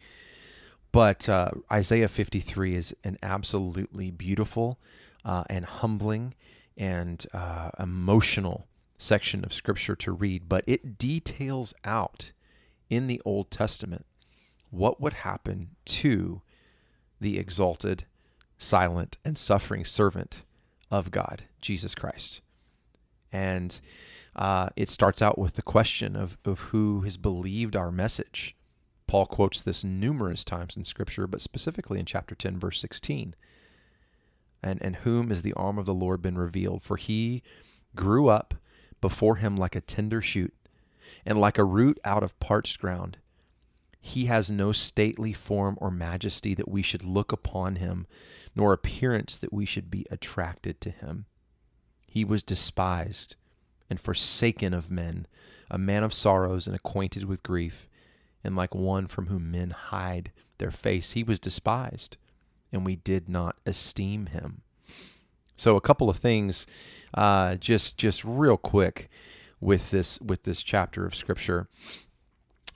But 0.92 1.28
uh, 1.28 1.52
Isaiah 1.72 2.08
53 2.08 2.76
is 2.76 2.96
an 3.04 3.18
absolutely 3.24 4.12
beautiful 4.12 4.80
uh, 5.26 5.44
and 5.50 5.66
humbling 5.66 6.36
and 6.78 7.26
uh, 7.34 7.72
emotional 7.80 8.68
section 9.04 9.44
of 9.44 9.54
scripture 9.54 9.96
to 9.98 10.12
read, 10.12 10.48
but 10.48 10.64
it 10.66 10.98
details 10.98 11.74
out 11.84 12.32
in 12.90 13.08
the 13.08 13.22
Old 13.26 13.52
Testament 13.52 14.06
what 14.70 15.00
would 15.00 15.14
happen 15.14 15.70
to 15.86 16.42
the 17.20 17.38
exalted, 17.38 18.06
silent, 18.58 19.18
and 19.24 19.38
suffering 19.38 19.86
servant 19.86 20.44
of 20.90 21.12
God, 21.12 21.44
Jesus 21.62 21.94
Christ. 21.94 22.42
And 23.32 23.80
uh, 24.36 24.70
it 24.76 24.90
starts 24.90 25.22
out 25.22 25.38
with 25.38 25.54
the 25.54 25.62
question 25.62 26.16
of, 26.16 26.38
of 26.46 26.60
who 26.60 27.02
has 27.02 27.18
believed 27.18 27.76
our 27.76 27.92
message. 27.92 28.56
Paul 29.06 29.26
quotes 29.26 29.62
this 29.62 29.84
numerous 29.84 30.44
times 30.44 30.78
in 30.78 30.86
Scripture, 30.86 31.28
but 31.28 31.42
specifically 31.42 32.00
in 32.00 32.06
chapter 32.06 32.36
10, 32.36 32.60
verse 32.60 32.80
16. 32.80 33.36
And, 34.62 34.82
and 34.82 34.98
whom 34.98 35.32
is 35.32 35.42
the 35.42 35.54
arm 35.54 35.78
of 35.78 35.86
the 35.86 35.94
Lord 35.94 36.22
been 36.22 36.38
revealed? 36.38 36.84
For 36.84 36.98
he 36.98 37.44
grew 37.96 38.28
up 38.28 38.56
before 39.04 39.36
him 39.36 39.58
like 39.58 39.76
a 39.76 39.82
tender 39.82 40.22
shoot, 40.22 40.54
and 41.26 41.38
like 41.38 41.58
a 41.58 41.64
root 41.66 42.00
out 42.06 42.24
of 42.24 42.40
parched 42.40 42.80
ground. 42.80 43.18
He 44.00 44.28
has 44.28 44.50
no 44.50 44.72
stately 44.72 45.34
form 45.34 45.78
or 45.82 45.92
majesty 45.92 46.54
that 46.54 46.70
we 46.70 46.82
should 46.82 47.04
look 47.04 47.34
upon 47.34 47.76
him, 47.76 48.08
nor 48.56 48.72
appearance 48.72 49.38
that 49.38 49.52
we 49.52 49.66
should 49.66 49.92
be 49.92 50.06
attracted 50.10 50.80
to 50.80 50.90
him. 50.90 51.26
He 52.08 52.24
was 52.24 52.44
despised 52.44 53.36
and 53.90 54.00
forsaken 54.00 54.74
of 54.74 54.90
men, 54.90 55.28
a 55.70 55.78
man 55.78 56.06
of 56.06 56.14
sorrows 56.14 56.66
and 56.66 56.74
acquainted 56.74 57.26
with 57.26 57.44
grief, 57.44 57.90
and 58.42 58.56
like 58.56 58.74
one 58.74 59.08
from 59.08 59.28
whom 59.28 59.52
men 59.52 59.72
hide 59.72 60.32
their 60.60 60.72
face. 60.72 61.12
He 61.12 61.24
was 61.26 61.42
despised, 61.42 62.16
and 62.72 62.86
we 62.86 62.96
did 62.96 63.28
not 63.28 63.58
esteem 63.66 64.28
him. 64.28 64.62
So, 65.56 65.76
a 65.76 65.82
couple 65.82 66.10
of 66.10 66.18
things, 66.18 66.66
uh, 67.14 67.56
just 67.56 67.98
just 67.98 68.24
real 68.24 68.58
quick, 68.58 69.10
with 69.64 69.92
this 69.92 70.20
with 70.22 70.44
this 70.44 70.62
chapter 70.62 71.06
of 71.06 71.16
scripture. 71.16 71.68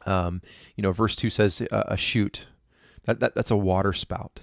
Um, 0.05 0.41
you 0.75 0.81
know, 0.81 0.91
verse 0.91 1.15
two 1.15 1.29
says 1.29 1.61
a 1.71 1.97
shoot. 1.97 2.47
That, 3.05 3.19
that 3.19 3.35
that's 3.35 3.51
a 3.51 3.57
water 3.57 3.93
spout. 3.93 4.41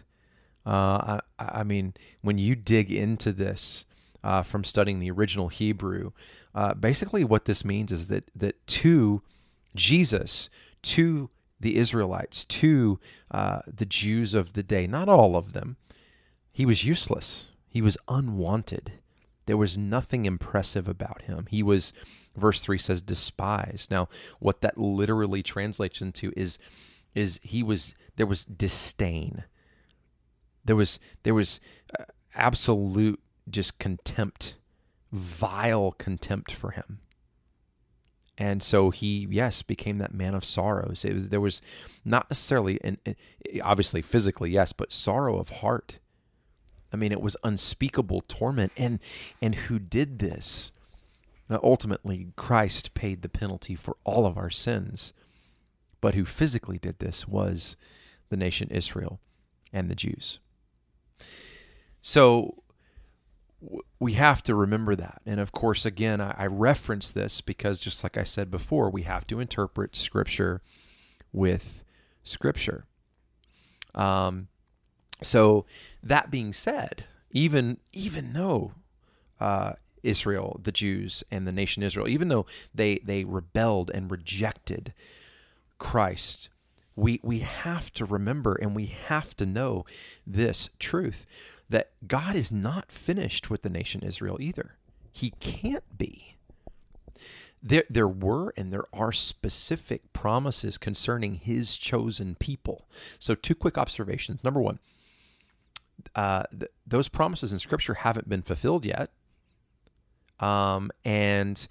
Uh, 0.66 1.20
I, 1.38 1.60
I 1.60 1.62
mean, 1.62 1.94
when 2.22 2.38
you 2.38 2.54
dig 2.54 2.90
into 2.90 3.32
this 3.32 3.84
uh, 4.22 4.42
from 4.42 4.64
studying 4.64 5.00
the 5.00 5.10
original 5.10 5.48
Hebrew, 5.48 6.12
uh, 6.54 6.74
basically 6.74 7.24
what 7.24 7.44
this 7.46 7.64
means 7.64 7.92
is 7.92 8.06
that 8.08 8.30
that 8.34 8.66
to 8.68 9.22
Jesus, 9.74 10.48
to 10.82 11.30
the 11.60 11.76
Israelites, 11.76 12.44
to 12.44 12.98
uh, 13.30 13.60
the 13.66 13.86
Jews 13.86 14.34
of 14.34 14.52
the 14.52 14.62
day, 14.62 14.86
not 14.86 15.08
all 15.08 15.36
of 15.36 15.52
them, 15.52 15.76
he 16.52 16.66
was 16.66 16.84
useless. 16.84 17.50
He 17.74 17.82
was 17.82 17.98
unwanted. 18.06 18.92
There 19.46 19.56
was 19.56 19.76
nothing 19.76 20.26
impressive 20.26 20.86
about 20.86 21.22
him. 21.22 21.46
He 21.50 21.60
was 21.60 21.92
verse 22.36 22.60
3 22.60 22.78
says 22.78 23.02
despised. 23.02 23.90
Now 23.90 24.08
what 24.38 24.60
that 24.60 24.78
literally 24.78 25.42
translates 25.42 26.00
into 26.00 26.32
is 26.36 26.56
is 27.16 27.40
he 27.42 27.64
was 27.64 27.92
there 28.14 28.28
was 28.28 28.44
disdain. 28.44 29.42
There 30.64 30.76
was 30.76 31.00
there 31.24 31.34
was 31.34 31.58
uh, 31.98 32.04
absolute 32.36 33.20
just 33.50 33.80
contempt 33.80 34.54
vile 35.10 35.90
contempt 35.98 36.52
for 36.52 36.70
him. 36.70 37.00
And 38.38 38.62
so 38.62 38.90
he 38.90 39.26
yes 39.28 39.62
became 39.62 39.98
that 39.98 40.14
man 40.14 40.36
of 40.36 40.44
sorrows. 40.44 41.04
It 41.04 41.12
was 41.12 41.30
there 41.30 41.40
was 41.40 41.60
not 42.04 42.30
necessarily 42.30 42.78
and 42.84 42.98
obviously 43.64 44.00
physically 44.00 44.52
yes 44.52 44.72
but 44.72 44.92
sorrow 44.92 45.40
of 45.40 45.48
heart 45.48 45.98
i 46.94 46.96
mean 46.96 47.12
it 47.12 47.20
was 47.20 47.36
unspeakable 47.44 48.22
torment 48.22 48.72
and 48.76 48.98
and 49.42 49.54
who 49.54 49.78
did 49.78 50.18
this 50.18 50.72
now, 51.48 51.60
ultimately, 51.62 52.28
Christ 52.36 52.94
paid 52.94 53.22
the 53.22 53.28
penalty 53.28 53.74
for 53.74 53.96
all 54.04 54.26
of 54.26 54.38
our 54.38 54.50
sins, 54.50 55.12
but 56.00 56.14
who 56.14 56.24
physically 56.24 56.78
did 56.78 56.98
this 56.98 57.28
was 57.28 57.76
the 58.30 58.36
nation 58.36 58.68
Israel 58.70 59.20
and 59.72 59.90
the 59.90 59.94
Jews. 59.94 60.38
So 62.00 62.62
we 63.98 64.14
have 64.14 64.42
to 64.44 64.54
remember 64.54 64.96
that. 64.96 65.20
And 65.26 65.38
of 65.38 65.52
course, 65.52 65.84
again, 65.84 66.20
I, 66.20 66.34
I 66.38 66.46
reference 66.46 67.10
this 67.10 67.40
because, 67.40 67.78
just 67.80 68.02
like 68.02 68.16
I 68.16 68.24
said 68.24 68.50
before, 68.50 68.88
we 68.88 69.02
have 69.02 69.26
to 69.28 69.40
interpret 69.40 69.94
Scripture 69.94 70.62
with 71.32 71.84
Scripture. 72.22 72.86
Um, 73.94 74.48
so 75.22 75.66
that 76.04 76.30
being 76.30 76.52
said, 76.52 77.04
even 77.30 77.78
even 77.92 78.32
though 78.32 78.72
uh, 79.40 79.72
Israel, 80.04 80.60
the 80.62 80.70
Jews, 80.70 81.24
and 81.30 81.48
the 81.48 81.52
nation 81.52 81.82
Israel, 81.82 82.06
even 82.06 82.28
though 82.28 82.46
they, 82.74 82.98
they 82.98 83.24
rebelled 83.24 83.90
and 83.92 84.10
rejected 84.10 84.92
Christ, 85.78 86.50
we, 86.94 87.18
we 87.22 87.40
have 87.40 87.92
to 87.94 88.04
remember 88.04 88.54
and 88.54 88.76
we 88.76 88.86
have 88.86 89.36
to 89.38 89.46
know 89.46 89.84
this 90.26 90.70
truth 90.78 91.26
that 91.68 91.90
God 92.06 92.36
is 92.36 92.52
not 92.52 92.92
finished 92.92 93.50
with 93.50 93.62
the 93.62 93.70
nation 93.70 94.02
Israel 94.02 94.36
either. 94.38 94.76
He 95.10 95.30
can't 95.40 95.96
be. 95.96 96.36
There, 97.62 97.84
there 97.88 98.08
were 98.08 98.52
and 98.58 98.70
there 98.70 98.84
are 98.92 99.10
specific 99.10 100.12
promises 100.12 100.76
concerning 100.76 101.36
his 101.36 101.76
chosen 101.76 102.34
people. 102.34 102.86
So, 103.18 103.34
two 103.34 103.54
quick 103.54 103.78
observations. 103.78 104.44
Number 104.44 104.60
one, 104.60 104.80
uh, 106.14 106.44
th- 106.50 106.70
those 106.86 107.08
promises 107.08 107.52
in 107.52 107.58
Scripture 107.58 107.94
haven't 107.94 108.28
been 108.28 108.42
fulfilled 108.42 108.84
yet. 108.86 109.10
Um, 110.40 110.90
and 111.04 111.66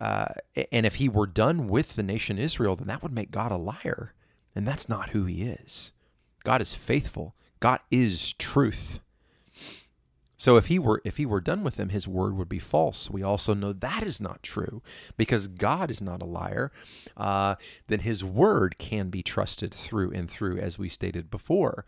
uh, 0.00 0.26
and 0.70 0.86
if 0.86 0.96
he 0.96 1.08
were 1.08 1.26
done 1.26 1.68
with 1.68 1.94
the 1.94 2.02
nation 2.02 2.38
Israel, 2.38 2.76
then 2.76 2.86
that 2.88 3.02
would 3.02 3.12
make 3.12 3.30
God 3.30 3.50
a 3.50 3.56
liar, 3.56 4.14
and 4.54 4.66
that's 4.66 4.88
not 4.88 5.10
who 5.10 5.24
He 5.24 5.42
is. 5.42 5.92
God 6.44 6.60
is 6.60 6.74
faithful. 6.74 7.34
God 7.60 7.80
is 7.90 8.34
truth. 8.34 9.00
So 10.36 10.56
if 10.56 10.66
he 10.66 10.78
were 10.78 11.00
if 11.04 11.16
he 11.16 11.26
were 11.26 11.40
done 11.40 11.64
with 11.64 11.76
them, 11.76 11.88
his 11.88 12.06
word 12.06 12.36
would 12.36 12.48
be 12.48 12.58
false. 12.58 13.10
We 13.10 13.22
also 13.22 13.54
know 13.54 13.72
that 13.72 14.02
is 14.02 14.20
not 14.20 14.42
true 14.42 14.82
because 15.16 15.48
God 15.48 15.90
is 15.90 16.02
not 16.02 16.22
a 16.22 16.26
liar. 16.26 16.72
Uh, 17.16 17.54
then 17.86 18.00
his 18.00 18.22
word 18.22 18.78
can 18.78 19.08
be 19.08 19.22
trusted 19.22 19.72
through 19.72 20.12
and 20.12 20.30
through, 20.30 20.58
as 20.58 20.78
we 20.78 20.88
stated 20.88 21.30
before. 21.30 21.86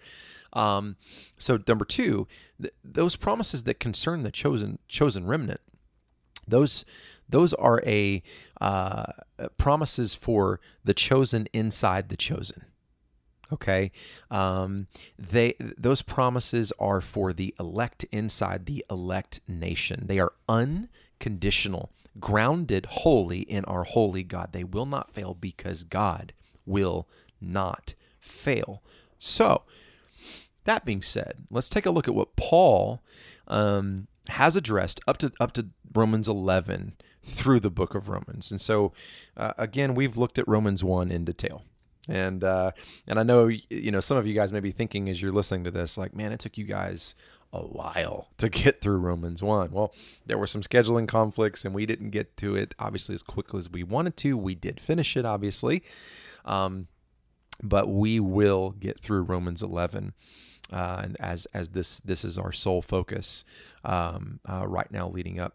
Um, 0.55 0.97
so 1.37 1.59
number 1.69 1.85
two, 1.85 2.27
th- 2.61 2.73
those 2.83 3.17
promises 3.17 3.65
that 3.65 3.81
concern 3.81 4.23
the 4.23 4.31
chosen 4.31 4.79
chosen 4.89 5.27
remnant 5.27 5.61
those 6.49 6.85
those 7.29 7.53
are 7.55 7.83
a 7.87 8.23
uh, 8.61 9.13
promises 9.59 10.15
for 10.15 10.61
the 10.85 10.95
chosen 10.95 11.47
inside 11.53 12.09
the 12.09 12.17
chosen. 12.17 12.65
Okay, 13.51 13.93
um, 14.31 14.89
they 15.19 15.55
those 15.59 16.03
promises 16.03 16.73
are 16.79 17.01
for 17.01 17.33
the 17.33 17.55
elect 17.59 18.05
inside 18.13 18.67
the 18.67 18.85
elect 18.91 19.41
nation. 19.49 20.05
They 20.07 20.19
are 20.19 20.33
unconditional, 20.49 21.91
grounded 22.21 22.87
wholly 22.87 23.41
in 23.41 23.65
our 23.65 23.85
holy 23.85 24.23
God. 24.23 24.51
They 24.53 24.65
will 24.65 24.85
not 24.85 25.11
fail 25.11 25.35
because 25.35 25.83
God 25.85 26.35
will 26.67 27.09
not 27.41 27.95
fail. 28.21 28.83
So, 29.19 29.63
that 30.65 30.85
being 30.85 31.03
said, 31.03 31.47
let's 31.51 31.71
take 31.71 31.87
a 31.87 31.91
look 31.91 32.07
at 32.07 32.15
what 32.15 32.37
Paul 32.37 33.01
um, 33.47 34.09
has 34.29 34.57
addressed 34.57 35.01
up 35.09 35.17
to 35.19 35.33
up 35.41 35.53
to 35.53 35.69
Romans 35.95 36.29
11 36.29 36.93
through 37.23 37.61
the 37.61 37.71
book 37.71 37.95
of 37.95 38.09
Romans. 38.09 38.51
And 38.51 38.61
so, 38.61 38.93
uh, 39.37 39.53
again, 39.59 39.95
we've 39.95 40.17
looked 40.17 40.39
at 40.39 40.47
Romans 40.47 40.85
1 40.85 41.11
in 41.11 41.25
detail. 41.25 41.63
And 42.09 42.43
uh, 42.43 42.73
and 43.07 43.19
I 43.19 43.23
know 43.23 43.49
you 43.49 43.91
know 43.91 44.01
some 44.01 44.17
of 44.17 44.27
you 44.27 44.35
guys 44.35 44.53
may 44.53 44.61
be 44.61 44.73
thinking 44.73 45.09
as 45.09 45.21
you're 45.21 45.33
listening 45.33 45.65
to 45.65 45.71
this, 45.71 45.99
like, 45.99 46.17
man, 46.17 46.33
it 46.33 46.41
took 46.41 46.57
you 46.57 46.65
guys 46.65 47.15
a 47.53 47.61
while 47.61 48.29
to 48.39 48.49
get 48.49 48.81
through 48.81 48.99
Romans 48.99 49.43
one. 49.43 49.71
Well, 49.71 49.95
there 50.27 50.39
were 50.39 50.47
some 50.47 50.63
scheduling 50.63 51.07
conflicts, 51.07 51.65
and 51.65 51.75
we 51.75 51.87
didn't 51.87 52.11
get 52.11 52.37
to 52.39 52.57
it 52.57 52.75
obviously 52.79 53.15
as 53.15 53.23
quickly 53.23 53.59
as 53.59 53.71
we 53.71 53.83
wanted 53.83 54.17
to. 54.19 54.37
We 54.37 54.55
did 54.55 54.81
finish 54.81 55.17
it, 55.17 55.25
obviously, 55.25 55.83
um, 56.45 56.89
but 57.63 57.89
we 57.89 58.21
will 58.21 58.71
get 58.71 59.01
through 59.01 59.23
Romans 59.23 59.63
eleven. 59.63 60.15
Uh, 60.71 61.01
and 61.05 61.17
as 61.21 61.47
as 61.55 61.71
this 61.71 62.01
this 62.01 62.25
is 62.25 62.37
our 62.37 62.53
sole 62.53 62.83
focus 62.83 63.45
um, 63.85 64.41
uh, 64.47 64.67
right 64.67 64.91
now, 64.91 65.09
leading 65.09 65.41
up 65.41 65.55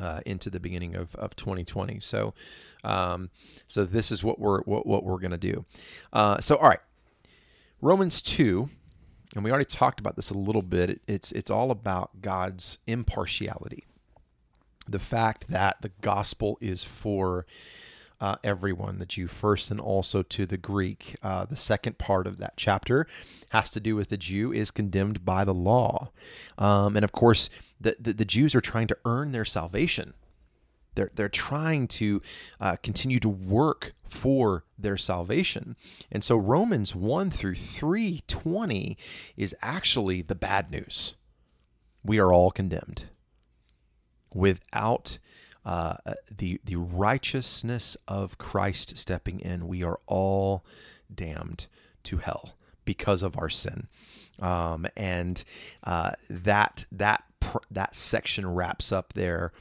uh, 0.00 0.20
into 0.24 0.50
the 0.50 0.58
beginning 0.58 0.96
of, 0.96 1.14
of 1.16 1.36
2020. 1.36 2.00
So, 2.00 2.34
um, 2.82 3.30
so 3.68 3.84
this 3.84 4.10
is 4.10 4.24
what 4.24 4.38
we're 4.38 4.62
what, 4.62 4.86
what 4.86 5.04
we're 5.04 5.18
going 5.18 5.30
to 5.30 5.36
do. 5.36 5.64
Uh, 6.12 6.40
so, 6.40 6.56
all 6.56 6.68
right, 6.68 6.80
Romans 7.80 8.22
two, 8.22 8.70
and 9.34 9.44
we 9.44 9.50
already 9.50 9.66
talked 9.66 10.00
about 10.00 10.16
this 10.16 10.30
a 10.30 10.38
little 10.38 10.62
bit. 10.62 11.00
It's 11.06 11.32
it's 11.32 11.50
all 11.50 11.70
about 11.70 12.22
God's 12.22 12.78
impartiality, 12.86 13.84
the 14.88 14.98
fact 14.98 15.48
that 15.48 15.82
the 15.82 15.90
gospel 16.00 16.56
is 16.60 16.82
for 16.82 17.46
uh, 18.20 18.36
everyone, 18.44 18.98
the 18.98 19.06
Jew 19.06 19.26
first 19.26 19.70
and 19.70 19.80
also 19.80 20.22
to 20.22 20.46
the 20.46 20.56
Greek. 20.56 21.16
Uh, 21.22 21.46
the 21.46 21.56
second 21.56 21.98
part 21.98 22.26
of 22.26 22.38
that 22.38 22.54
chapter 22.56 23.06
has 23.50 23.70
to 23.70 23.80
do 23.80 23.96
with 23.96 24.08
the 24.08 24.16
Jew 24.16 24.52
is 24.52 24.70
condemned 24.70 25.24
by 25.24 25.44
the 25.44 25.54
law. 25.54 26.10
Um, 26.58 26.96
and 26.96 27.04
of 27.04 27.12
course, 27.12 27.48
the, 27.80 27.96
the, 27.98 28.12
the, 28.12 28.24
Jews 28.24 28.54
are 28.54 28.60
trying 28.60 28.88
to 28.88 28.96
earn 29.04 29.32
their 29.32 29.46
salvation. 29.46 30.12
They're, 30.94 31.10
they're 31.14 31.28
trying 31.28 31.88
to 31.88 32.20
uh, 32.60 32.76
continue 32.76 33.20
to 33.20 33.28
work 33.28 33.94
for 34.04 34.64
their 34.78 34.96
salvation. 34.96 35.76
And 36.12 36.22
so 36.22 36.36
Romans 36.36 36.94
1 36.94 37.30
through 37.30 37.54
320 37.54 38.98
is 39.36 39.54
actually 39.62 40.20
the 40.20 40.34
bad 40.34 40.70
news. 40.70 41.14
We 42.02 42.18
are 42.18 42.32
all 42.32 42.50
condemned 42.50 43.04
without 44.34 45.18
uh, 45.64 45.96
the 46.34 46.60
the 46.64 46.76
righteousness 46.76 47.96
of 48.08 48.38
Christ 48.38 48.96
stepping 48.96 49.40
in, 49.40 49.68
we 49.68 49.82
are 49.82 50.00
all 50.06 50.64
damned 51.14 51.66
to 52.04 52.18
hell 52.18 52.54
because 52.84 53.22
of 53.22 53.36
our 53.36 53.50
sin, 53.50 53.88
um, 54.40 54.86
and 54.96 55.44
uh, 55.84 56.12
that 56.28 56.86
that 56.90 57.24
that 57.70 57.94
section 57.94 58.52
wraps 58.54 58.90
up 58.90 59.12
there. 59.12 59.52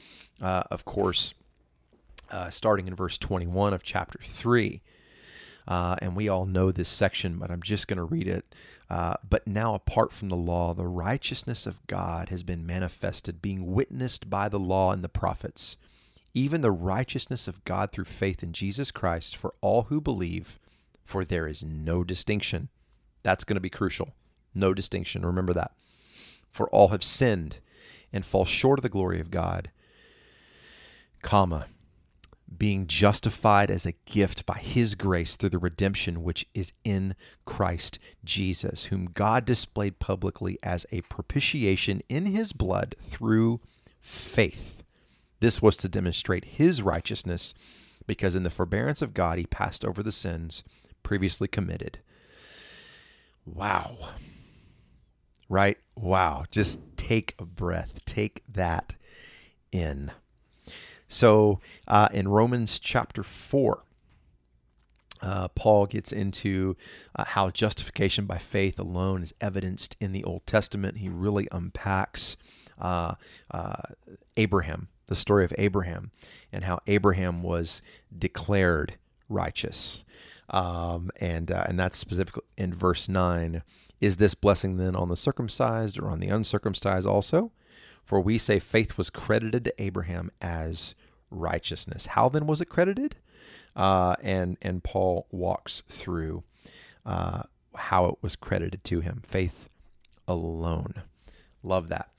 Uh, 0.42 0.64
of 0.72 0.86
course, 0.86 1.34
uh, 2.32 2.50
starting 2.50 2.88
in 2.88 2.96
verse 2.96 3.18
twenty 3.18 3.48
one 3.48 3.74
of 3.74 3.84
chapter 3.84 4.20
three. 4.24 4.82
Uh, 5.68 5.96
and 6.02 6.16
we 6.16 6.28
all 6.28 6.48
know 6.48 6.72
this 6.72 6.90
section, 6.90 7.38
but 7.38 7.52
I'm 7.52 7.62
just 7.62 7.88
going 7.88 7.98
to 7.98 8.04
read 8.04 8.28
it. 8.28 8.56
Uh, 8.90 9.14
but 9.30 9.46
now, 9.46 9.76
apart 9.76 10.12
from 10.12 10.30
the 10.30 10.36
law, 10.36 10.74
the 10.74 10.88
righteousness 10.88 11.68
of 11.68 11.86
God 11.86 12.30
has 12.30 12.42
been 12.42 12.66
manifested, 12.66 13.40
being 13.40 13.72
witnessed 13.72 14.32
by 14.32 14.50
the 14.50 14.58
law 14.58 14.92
and 14.92 15.04
the 15.04 15.10
prophets 15.10 15.78
even 16.34 16.62
the 16.62 16.72
righteousness 16.72 17.48
of 17.48 17.64
God 17.66 17.92
through 17.92 18.06
faith 18.06 18.44
in 18.44 18.54
Jesus 18.54 18.92
Christ 18.92 19.36
for 19.36 19.54
all 19.62 19.84
who 19.84 20.00
believe, 20.00 20.60
for 21.04 21.26
there 21.26 21.48
is 21.48 21.64
no 21.64 22.04
distinction. 22.04 22.70
That's 23.24 23.44
going 23.44 23.56
to 23.56 23.62
be 23.62 23.70
crucial. 23.70 24.14
No 24.54 24.74
distinction. 24.74 25.26
Remember 25.26 25.54
that. 25.54 25.72
For 26.52 26.70
all 26.70 26.90
have 26.90 27.04
sinned 27.04 27.58
and 28.12 28.26
fall 28.26 28.46
short 28.46 28.80
of 28.80 28.84
the 28.84 28.90
glory 28.90 29.20
of 29.20 29.32
God, 29.32 29.72
comma, 31.22 31.68
being 32.58 32.88
justified 32.88 33.70
as 33.70 33.86
a 33.86 33.94
gift 34.06 34.46
by 34.46 34.58
his 34.58 34.96
grace 34.96 35.36
through 35.36 35.50
the 35.50 35.60
redemption 35.60 36.24
which 36.24 36.48
is 36.54 36.74
in 36.84 37.16
Christ 37.46 38.00
Jesus, 38.24 38.86
whom 38.86 39.10
God 39.14 39.46
displayed 39.46 40.00
publicly 40.00 40.58
as 40.64 40.86
a 40.92 41.02
propitiation 41.02 42.02
in 42.10 42.26
his 42.26 42.52
blood 42.52 42.96
through 43.00 43.62
faith 44.02 44.79
this 45.40 45.62
was 45.62 45.78
to 45.78 45.90
demonstrate 45.90 46.46
his 46.46 46.82
righteousness, 46.82 47.54
because 48.08 48.36
in 48.36 48.44
the 48.44 48.50
forbearance 48.50 49.02
of 49.02 49.14
God 49.14 49.38
he 49.38 49.46
passed 49.46 49.86
over 49.86 50.02
the 50.04 50.12
sins 50.12 50.64
previously 51.04 51.48
committed. 51.48 52.00
Wow. 53.46 54.10
Right? 55.48 55.78
Wow. 55.96 56.46
Just 56.52 56.80
take 56.98 57.36
a 57.40 57.46
breath. 57.46 58.06
Take 58.06 58.44
that 58.48 58.96
in. 59.72 60.12
So 61.08 61.60
uh, 61.88 62.10
in 62.14 62.28
Romans 62.28 62.78
chapter 62.78 63.24
4, 63.24 63.84
uh, 65.22 65.48
Paul 65.50 65.86
gets 65.86 66.12
into 66.12 66.78
uh, 67.16 67.26
how 67.26 67.50
justification 67.50 68.26
by 68.26 68.38
faith 68.38 68.80
alone 68.80 69.22
is 69.22 69.34
evidenced 69.42 69.98
in 70.00 70.12
the 70.12 70.24
Old 70.24 70.46
Testament. 70.46 70.98
He 70.98 71.10
really 71.10 71.48
unpacks 71.52 72.38
uh, 72.80 73.16
uh 73.52 73.82
Abraham 74.38 74.88
the 75.10 75.16
story 75.16 75.44
of 75.44 75.54
Abraham 75.58 76.12
and 76.54 76.64
how 76.64 76.80
Abraham 76.88 77.44
was 77.44 77.82
declared 78.18 78.94
righteous. 79.28 80.06
Um, 80.50 81.12
and 81.18 81.52
uh, 81.52 81.66
and 81.68 81.80
that's 81.80 81.98
specifically 81.98 82.44
in 82.58 82.74
verse 82.74 83.10
nine. 83.10 83.64
Is 84.00 84.18
this 84.18 84.34
blessing 84.34 84.78
then 84.78 84.96
on 84.96 85.10
the 85.10 85.18
circumcised 85.18 86.00
or 86.00 86.10
on 86.10 86.22
the 86.22 86.30
uncircumcised 86.30 87.06
also? 87.06 87.52
For 88.04 88.20
we 88.20 88.38
say 88.38 88.58
faith 88.58 88.98
was 88.98 89.10
credited 89.10 89.66
to 89.66 89.82
Abraham 89.84 90.32
as 90.42 90.96
righteousness. 91.30 92.08
How 92.08 92.30
then 92.30 92.48
was 92.48 92.62
it 92.62 92.70
credited? 92.70 93.18
Uh, 93.76 94.16
and 94.24 94.58
and 94.62 94.84
Paul 94.84 95.28
walks 95.30 95.82
through 95.88 96.44
uh, 97.06 97.44
how 97.76 98.06
it 98.06 98.16
was 98.22 98.36
credited 98.36 98.84
to 98.86 99.02
him. 99.02 99.22
Faith 99.24 99.70
alone. 100.28 101.04
Love 101.64 101.90
that. 101.90 102.10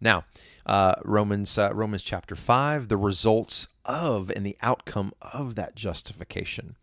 Now, 0.00 0.24
uh, 0.66 0.94
Romans 1.04 1.56
uh, 1.58 1.70
Romans 1.72 2.02
chapter 2.02 2.36
five, 2.36 2.88
the 2.88 2.96
results 2.96 3.68
of 3.84 4.30
and 4.30 4.44
the 4.44 4.56
outcome 4.62 5.12
of 5.20 5.54
that 5.54 5.74
justification. 5.74 6.76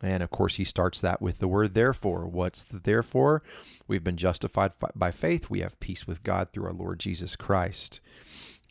And 0.00 0.22
of 0.22 0.30
course, 0.30 0.56
he 0.56 0.64
starts 0.64 1.00
that 1.00 1.20
with 1.20 1.38
the 1.38 1.48
word 1.48 1.74
therefore. 1.74 2.26
What's 2.26 2.62
the 2.62 2.78
therefore? 2.78 3.42
We've 3.88 4.04
been 4.04 4.16
justified 4.16 4.72
by 4.94 5.10
faith. 5.10 5.50
We 5.50 5.60
have 5.60 5.80
peace 5.80 6.06
with 6.06 6.22
God 6.22 6.52
through 6.52 6.66
our 6.66 6.72
Lord 6.72 7.00
Jesus 7.00 7.34
Christ. 7.34 8.00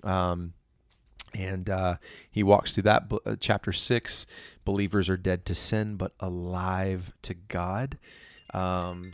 Um, 0.03 0.53
and 1.33 1.69
uh, 1.69 1.95
he 2.31 2.43
walks 2.43 2.73
through 2.73 2.83
that 2.83 3.11
uh, 3.25 3.35
chapter 3.39 3.73
six. 3.73 4.25
Believers 4.63 5.09
are 5.09 5.17
dead 5.17 5.45
to 5.47 5.55
sin, 5.55 5.97
but 5.97 6.13
alive 6.21 7.11
to 7.23 7.33
God. 7.33 7.97
Um, 8.53 9.11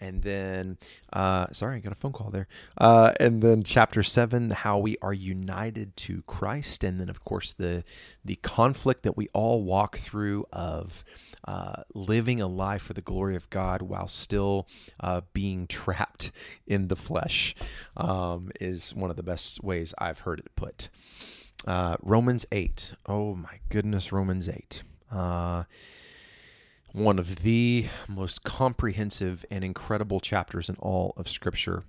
and 0.00 0.22
then 0.22 0.78
uh, 1.12 1.46
sorry 1.52 1.76
i 1.76 1.78
got 1.78 1.92
a 1.92 1.96
phone 1.96 2.12
call 2.12 2.30
there. 2.30 2.48
Uh, 2.78 3.12
and 3.20 3.42
then 3.42 3.62
chapter 3.62 4.02
7 4.02 4.50
how 4.50 4.78
we 4.78 4.96
are 5.02 5.12
united 5.12 5.96
to 5.96 6.22
christ 6.22 6.82
and 6.82 6.98
then 7.00 7.08
of 7.08 7.24
course 7.24 7.52
the 7.52 7.84
the 8.24 8.36
conflict 8.36 9.02
that 9.02 9.16
we 9.16 9.28
all 9.32 9.62
walk 9.62 9.98
through 9.98 10.46
of 10.52 11.04
uh, 11.44 11.82
living 11.94 12.40
a 12.40 12.46
life 12.46 12.82
for 12.82 12.94
the 12.94 13.00
glory 13.00 13.36
of 13.36 13.48
god 13.50 13.82
while 13.82 14.08
still 14.08 14.66
uh, 15.00 15.20
being 15.32 15.66
trapped 15.66 16.32
in 16.66 16.88
the 16.88 16.96
flesh 16.96 17.54
um, 17.96 18.50
is 18.60 18.94
one 18.94 19.10
of 19.10 19.16
the 19.16 19.22
best 19.22 19.62
ways 19.62 19.94
i've 19.98 20.20
heard 20.20 20.38
it 20.38 20.54
put. 20.56 20.88
Uh, 21.66 21.96
romans 22.02 22.46
8 22.52 22.94
oh 23.06 23.34
my 23.34 23.58
goodness 23.68 24.12
romans 24.12 24.48
8 24.48 24.82
uh, 25.12 25.64
one 26.92 27.18
of 27.18 27.36
the 27.36 27.86
most 28.08 28.42
comprehensive 28.42 29.44
and 29.50 29.62
incredible 29.62 30.20
chapters 30.20 30.68
in 30.68 30.76
all 30.76 31.12
of 31.16 31.28
Scripture. 31.28 31.84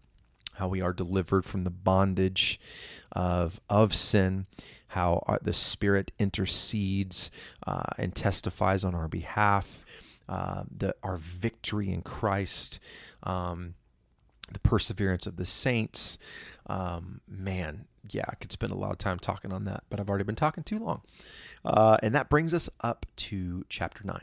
How 0.55 0.67
we 0.67 0.81
are 0.81 0.93
delivered 0.93 1.45
from 1.45 1.63
the 1.63 1.69
bondage 1.69 2.59
of, 3.13 3.59
of 3.69 3.95
sin, 3.95 4.45
how 4.87 5.23
our, 5.25 5.39
the 5.41 5.53
Spirit 5.53 6.11
intercedes 6.19 7.31
uh, 7.65 7.83
and 7.97 8.13
testifies 8.13 8.83
on 8.83 8.93
our 8.93 9.07
behalf, 9.07 9.85
uh, 10.27 10.63
the, 10.69 10.93
our 11.01 11.17
victory 11.17 11.91
in 11.91 12.01
Christ, 12.01 12.79
um, 13.23 13.75
the 14.51 14.59
perseverance 14.59 15.25
of 15.25 15.37
the 15.37 15.45
saints. 15.45 16.17
Um, 16.67 17.21
man, 17.27 17.85
yeah, 18.09 18.25
I 18.27 18.35
could 18.35 18.51
spend 18.51 18.71
a 18.71 18.75
lot 18.75 18.91
of 18.91 18.97
time 18.97 19.19
talking 19.19 19.53
on 19.53 19.63
that, 19.65 19.83
but 19.89 19.99
I've 19.99 20.09
already 20.09 20.25
been 20.25 20.35
talking 20.35 20.63
too 20.63 20.79
long. 20.79 21.01
Uh, 21.63 21.97
and 22.03 22.13
that 22.13 22.29
brings 22.29 22.53
us 22.53 22.69
up 22.81 23.05
to 23.15 23.65
chapter 23.69 24.03
9. 24.03 24.21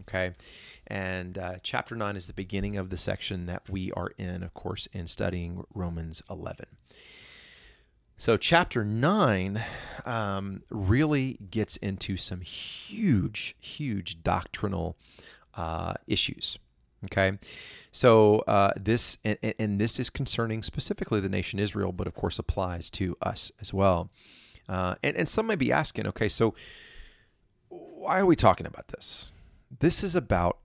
Okay. 0.00 0.32
And 0.86 1.38
uh, 1.38 1.54
chapter 1.62 1.94
9 1.94 2.16
is 2.16 2.26
the 2.26 2.32
beginning 2.32 2.76
of 2.76 2.90
the 2.90 2.96
section 2.96 3.46
that 3.46 3.68
we 3.68 3.92
are 3.92 4.10
in, 4.18 4.42
of 4.42 4.54
course, 4.54 4.88
in 4.92 5.06
studying 5.06 5.64
Romans 5.74 6.22
11. 6.28 6.66
So, 8.18 8.36
chapter 8.36 8.84
9 8.84 9.62
um, 10.04 10.62
really 10.68 11.38
gets 11.50 11.78
into 11.78 12.16
some 12.18 12.42
huge, 12.42 13.56
huge 13.58 14.22
doctrinal 14.22 14.96
uh, 15.54 15.94
issues. 16.06 16.58
Okay, 17.06 17.38
so 17.92 18.40
uh, 18.40 18.72
this 18.78 19.16
and, 19.24 19.38
and, 19.58 19.80
this 19.80 19.98
is 19.98 20.10
concerning 20.10 20.62
specifically 20.62 21.18
the 21.18 21.30
nation 21.30 21.58
Israel, 21.58 21.92
but 21.92 22.06
of 22.06 22.14
course 22.14 22.38
applies 22.38 22.90
to 22.90 23.16
us 23.22 23.50
as 23.58 23.72
well. 23.72 24.10
Uh, 24.68 24.96
and, 25.02 25.16
and 25.16 25.26
some 25.26 25.46
may 25.46 25.54
be 25.54 25.72
asking, 25.72 26.06
okay, 26.08 26.28
so 26.28 26.54
why 27.70 28.20
are 28.20 28.26
we 28.26 28.36
talking 28.36 28.66
about 28.66 28.88
this? 28.88 29.30
This 29.78 30.02
is 30.02 30.16
about 30.16 30.58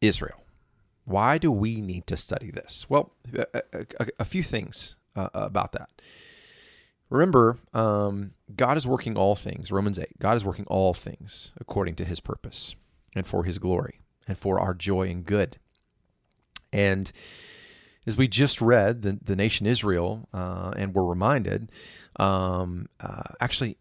Israel. 0.00 0.44
Why 1.04 1.38
do 1.38 1.50
we 1.50 1.80
need 1.80 2.06
to 2.06 2.16
study 2.16 2.50
this? 2.50 2.86
Well, 2.88 3.12
a, 3.34 3.62
a, 3.72 4.06
a 4.20 4.24
few 4.24 4.42
things 4.42 4.96
uh, 5.16 5.28
about 5.34 5.72
that. 5.72 5.90
Remember, 7.10 7.58
um, 7.74 8.32
God 8.56 8.76
is 8.76 8.86
working 8.86 9.18
all 9.18 9.36
things, 9.36 9.70
Romans 9.70 9.98
8. 9.98 10.18
God 10.18 10.36
is 10.36 10.44
working 10.44 10.64
all 10.66 10.94
things 10.94 11.52
according 11.60 11.94
to 11.96 12.04
his 12.04 12.20
purpose 12.20 12.74
and 13.14 13.26
for 13.26 13.44
his 13.44 13.58
glory 13.58 14.00
and 14.26 14.38
for 14.38 14.58
our 14.58 14.72
joy 14.72 15.10
and 15.10 15.24
good. 15.26 15.58
And 16.72 17.12
as 18.06 18.16
we 18.16 18.28
just 18.28 18.62
read, 18.62 19.02
the, 19.02 19.18
the 19.22 19.36
nation 19.36 19.66
Israel, 19.66 20.28
uh, 20.32 20.72
and 20.76 20.94
we're 20.94 21.04
reminded, 21.04 21.70
um, 22.16 22.88
uh, 22.98 23.34
actually, 23.40 23.76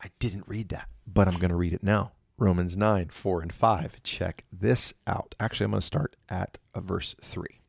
I 0.00 0.10
didn't 0.18 0.48
read 0.48 0.70
that, 0.70 0.88
but 1.06 1.28
I'm 1.28 1.38
going 1.38 1.50
to 1.50 1.56
read 1.56 1.72
it 1.72 1.84
now. 1.84 2.12
Romans 2.38 2.76
9, 2.76 3.10
4 3.12 3.42
and 3.42 3.52
5. 3.52 4.02
Check 4.02 4.44
this 4.52 4.94
out. 5.06 5.34
Actually, 5.38 5.64
I'm 5.64 5.70
going 5.72 5.80
to 5.80 5.86
start 5.86 6.16
at 6.28 6.58
uh, 6.74 6.80
verse 6.80 7.14
3. 7.22 7.60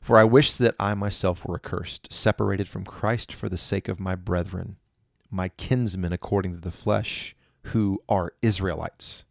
For 0.00 0.16
I 0.16 0.24
wish 0.24 0.54
that 0.54 0.74
I 0.78 0.94
myself 0.94 1.44
were 1.44 1.56
accursed, 1.56 2.12
separated 2.12 2.68
from 2.68 2.84
Christ 2.84 3.32
for 3.32 3.48
the 3.48 3.58
sake 3.58 3.88
of 3.88 4.00
my 4.00 4.14
brethren, 4.14 4.76
my 5.30 5.48
kinsmen 5.48 6.12
according 6.12 6.54
to 6.54 6.60
the 6.60 6.70
flesh, 6.70 7.36
who 7.62 8.02
are 8.08 8.32
Israelites, 8.40 9.24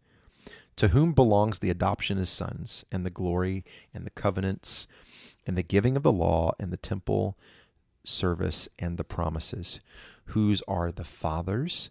to 0.76 0.90
whom 0.90 1.14
belongs 1.14 1.60
the 1.60 1.72
adoption 1.72 2.20
as 2.20 2.30
sons, 2.30 2.86
and 2.92 3.06
the 3.06 3.10
glory, 3.10 3.66
and 3.94 4.06
the 4.06 4.12
covenants, 4.12 4.88
and 5.48 5.58
the 5.58 5.64
giving 5.64 5.98
of 5.98 6.04
the 6.04 6.12
law, 6.12 6.52
and 6.60 6.72
the 6.72 6.78
temple 6.78 7.38
service, 8.04 8.70
and 8.78 8.98
the 8.98 9.04
promises, 9.04 9.80
whose 10.26 10.62
are 10.68 10.92
the 10.92 11.04
fathers, 11.04 11.90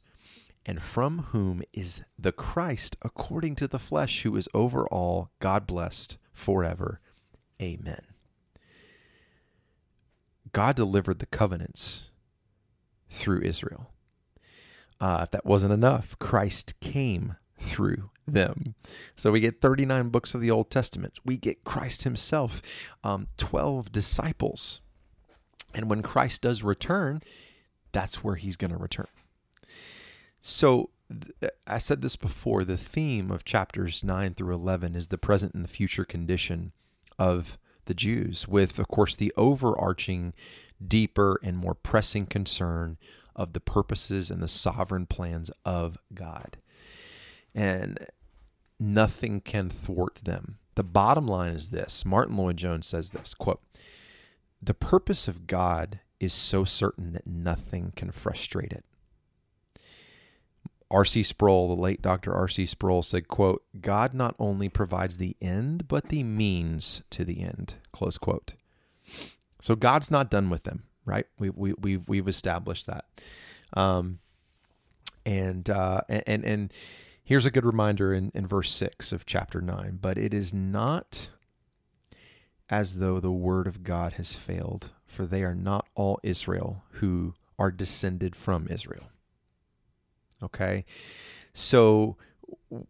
and 0.67 0.83
from 0.83 1.29
whom 1.31 1.63
is 1.73 2.03
the 2.19 2.33
Christ 2.33 2.97
according 3.01 3.55
to 3.55 3.69
the 3.69 3.79
flesh, 3.79 4.23
who 4.23 4.37
is 4.37 4.49
over 4.53 4.87
all, 4.89 5.31
God 5.39 5.65
blessed 5.65 6.19
forever. 6.33 7.01
Amen. 7.63 8.03
God 10.53 10.75
delivered 10.75 11.21
the 11.21 11.27
covenants 11.27 12.11
through 13.09 13.43
Israel. 13.43 13.93
Uh, 15.01 15.21
if 15.23 15.31
that 15.31 15.47
wasn't 15.47 15.73
enough, 15.73 16.19
Christ 16.19 16.79
came 16.81 17.37
through 17.59 18.11
them. 18.27 18.75
So 19.15 19.31
we 19.31 19.41
get 19.41 19.61
39 19.61 20.09
books 20.09 20.35
of 20.35 20.41
the 20.41 20.51
Old 20.51 20.71
Testament. 20.71 21.21
We 21.25 21.37
get 21.37 21.63
Christ 21.63 22.03
himself, 22.03 22.61
um, 23.05 23.29
12 23.37 23.93
disciples. 23.93 24.81
And 25.75 25.89
when 25.89 26.03
Christ 26.03 26.43
does 26.43 26.65
return, 26.65 27.23
that's 27.93 28.25
where 28.25 28.37
he's 28.37 28.57
going 28.57 28.73
to 28.73 28.77
return. 28.77 29.07
So 30.47 30.91
th- 31.11 31.35
uh, 31.43 31.49
I 31.67 31.79
said 31.79 32.03
this 32.03 32.15
before 32.15 32.63
the 32.63 32.77
theme 32.77 33.33
of 33.33 33.45
chapters 33.45 34.05
9 34.05 34.35
through 34.35 34.55
11 34.55 34.95
is 34.95 35.09
the 35.09 35.19
present 35.19 35.55
and 35.55 35.65
the 35.65 35.69
future 35.69 36.05
condition 36.05 36.71
of 37.19 37.59
the 37.87 37.95
Jews, 37.95 38.47
with, 38.47 38.79
of 38.79 38.87
course, 38.87 39.17
the 39.17 39.33
overarching, 39.37 40.35
deeper, 40.87 41.41
and 41.43 41.59
more 41.59 41.75
pressing 41.75 42.27
concern 42.27 42.97
of 43.35 43.55
the 43.55 43.61
purposes 43.61 44.31
and 44.31 44.41
the 44.41 44.47
sovereign 44.47 45.07
plans 45.07 45.51
of 45.65 45.99
God. 46.15 46.59
And 47.53 48.07
nothing 48.79 49.41
can 49.41 49.69
thwart 49.69 50.21
them. 50.23 50.59
The 50.77 50.85
bottom 50.85 51.27
line 51.27 51.55
is 51.55 51.71
this 51.71 52.05
Martyn 52.05 52.37
Lloyd-Jones 52.37 52.87
says 52.87 53.11
this 53.11 53.35
quote, 53.35 53.63
The 54.63 54.75
purpose 54.75 55.27
of 55.27 55.49
God 55.49 55.99
is 56.21 56.33
so 56.33 56.63
certain 56.63 57.15
that 57.15 57.27
nothing 57.27 57.93
can 57.97 58.13
frustrate 58.13 58.73
it. 58.73 58.85
R.C. 60.91 61.23
Sproul, 61.25 61.75
the 61.75 61.81
late 61.81 62.01
Dr. 62.01 62.35
R.C. 62.35 62.67
Sproul 62.67 63.03
said, 63.03 63.29
quote, 63.29 63.63
God 63.81 64.15
not 64.15 64.37
only 64.39 64.69
provides 64.69 65.17
the 65.17 65.37
end, 65.41 65.89
but 65.89 66.09
the 66.09 66.23
means 66.23 67.03
to 67.11 67.25
the 67.25 67.43
end, 67.43 67.75
close 67.93 68.19
quote. 68.19 68.55
So 69.61 69.75
God's 69.75 70.11
not 70.11 70.31
done 70.31 70.49
with 70.49 70.63
them, 70.63 70.85
right? 71.05 71.27
We, 71.39 71.51
we, 71.51 71.75
we've, 71.75 72.09
we've 72.09 72.29
established 72.29 72.87
that. 72.87 73.05
Um, 73.73 74.21
and, 75.25 75.69
uh, 75.69 76.03
and, 76.09 76.45
and 76.45 76.73
here's 77.25 77.47
a 77.47 77.51
good 77.51 77.65
reminder 77.65 78.15
in, 78.15 78.31
in 78.33 78.47
verse 78.47 78.71
six 78.71 79.13
of 79.13 79.27
chapter 79.27 79.61
nine, 79.61 79.99
but 80.01 80.17
it 80.17 80.33
is 80.33 80.55
not 80.55 81.31
as 82.71 82.99
though 82.99 83.19
the 83.19 83.33
word 83.33 83.67
of 83.67 83.83
God 83.83 84.15
has 84.15 84.35
failed, 84.35 84.91
for 85.07 85.27
they 85.27 85.43
are 85.43 85.55
not 85.55 85.89
all 85.97 86.21
Israel 86.23 86.85
who 86.93 87.35
are 87.59 87.71
descended 87.71 88.37
from 88.37 88.69
Israel. 88.69 89.11
Okay. 90.43 90.85
So 91.55 92.17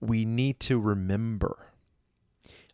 we 0.01 0.25
need 0.25 0.61
to 0.61 0.79
remember 0.79 1.73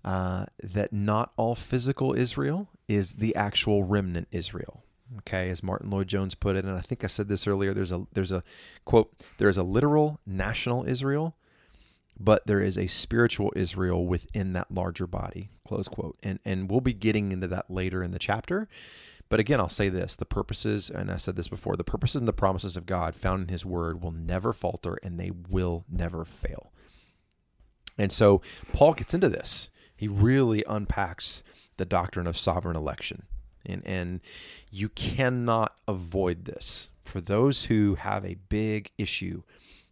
uh, 0.04 0.46
that 0.62 0.92
not 0.92 1.32
all 1.36 1.54
physical 1.54 2.14
Israel 2.14 2.68
is 2.88 3.14
the 3.14 3.34
actual 3.36 3.84
remnant 3.84 4.28
Israel. 4.30 4.84
Okay, 5.18 5.50
as 5.50 5.62
Martyn 5.62 5.90
Lloyd-Jones 5.90 6.34
put 6.34 6.56
it, 6.56 6.64
and 6.64 6.74
I 6.76 6.80
think 6.80 7.04
I 7.04 7.06
said 7.06 7.28
this 7.28 7.46
earlier. 7.46 7.74
There's 7.74 7.92
a 7.92 8.06
there's 8.14 8.32
a 8.32 8.42
quote. 8.86 9.12
There 9.36 9.50
is 9.50 9.58
a 9.58 9.62
literal 9.62 10.20
national 10.24 10.88
Israel, 10.88 11.36
but 12.18 12.46
there 12.46 12.62
is 12.62 12.78
a 12.78 12.86
spiritual 12.86 13.52
Israel 13.54 14.06
within 14.06 14.54
that 14.54 14.72
larger 14.72 15.06
body. 15.06 15.50
Close 15.66 15.86
quote. 15.86 16.16
And 16.22 16.38
and 16.46 16.70
we'll 16.70 16.80
be 16.80 16.94
getting 16.94 17.30
into 17.30 17.46
that 17.48 17.70
later 17.70 18.02
in 18.02 18.12
the 18.12 18.18
chapter. 18.18 18.68
But 19.32 19.40
again, 19.40 19.60
I'll 19.60 19.70
say 19.70 19.88
this 19.88 20.14
the 20.14 20.26
purposes, 20.26 20.90
and 20.90 21.10
I 21.10 21.16
said 21.16 21.36
this 21.36 21.48
before, 21.48 21.74
the 21.74 21.82
purposes 21.82 22.16
and 22.16 22.28
the 22.28 22.34
promises 22.34 22.76
of 22.76 22.84
God 22.84 23.16
found 23.16 23.40
in 23.44 23.48
His 23.48 23.64
Word 23.64 24.02
will 24.02 24.10
never 24.10 24.52
falter 24.52 24.98
and 25.02 25.18
they 25.18 25.30
will 25.30 25.86
never 25.90 26.26
fail. 26.26 26.70
And 27.96 28.12
so 28.12 28.42
Paul 28.74 28.92
gets 28.92 29.14
into 29.14 29.30
this. 29.30 29.70
He 29.96 30.06
really 30.06 30.62
unpacks 30.68 31.42
the 31.78 31.86
doctrine 31.86 32.26
of 32.26 32.36
sovereign 32.36 32.76
election. 32.76 33.22
And, 33.64 33.82
and 33.86 34.20
you 34.70 34.90
cannot 34.90 35.76
avoid 35.88 36.44
this. 36.44 36.90
For 37.02 37.22
those 37.22 37.64
who 37.64 37.94
have 37.94 38.26
a 38.26 38.36
big 38.50 38.90
issue 38.98 39.44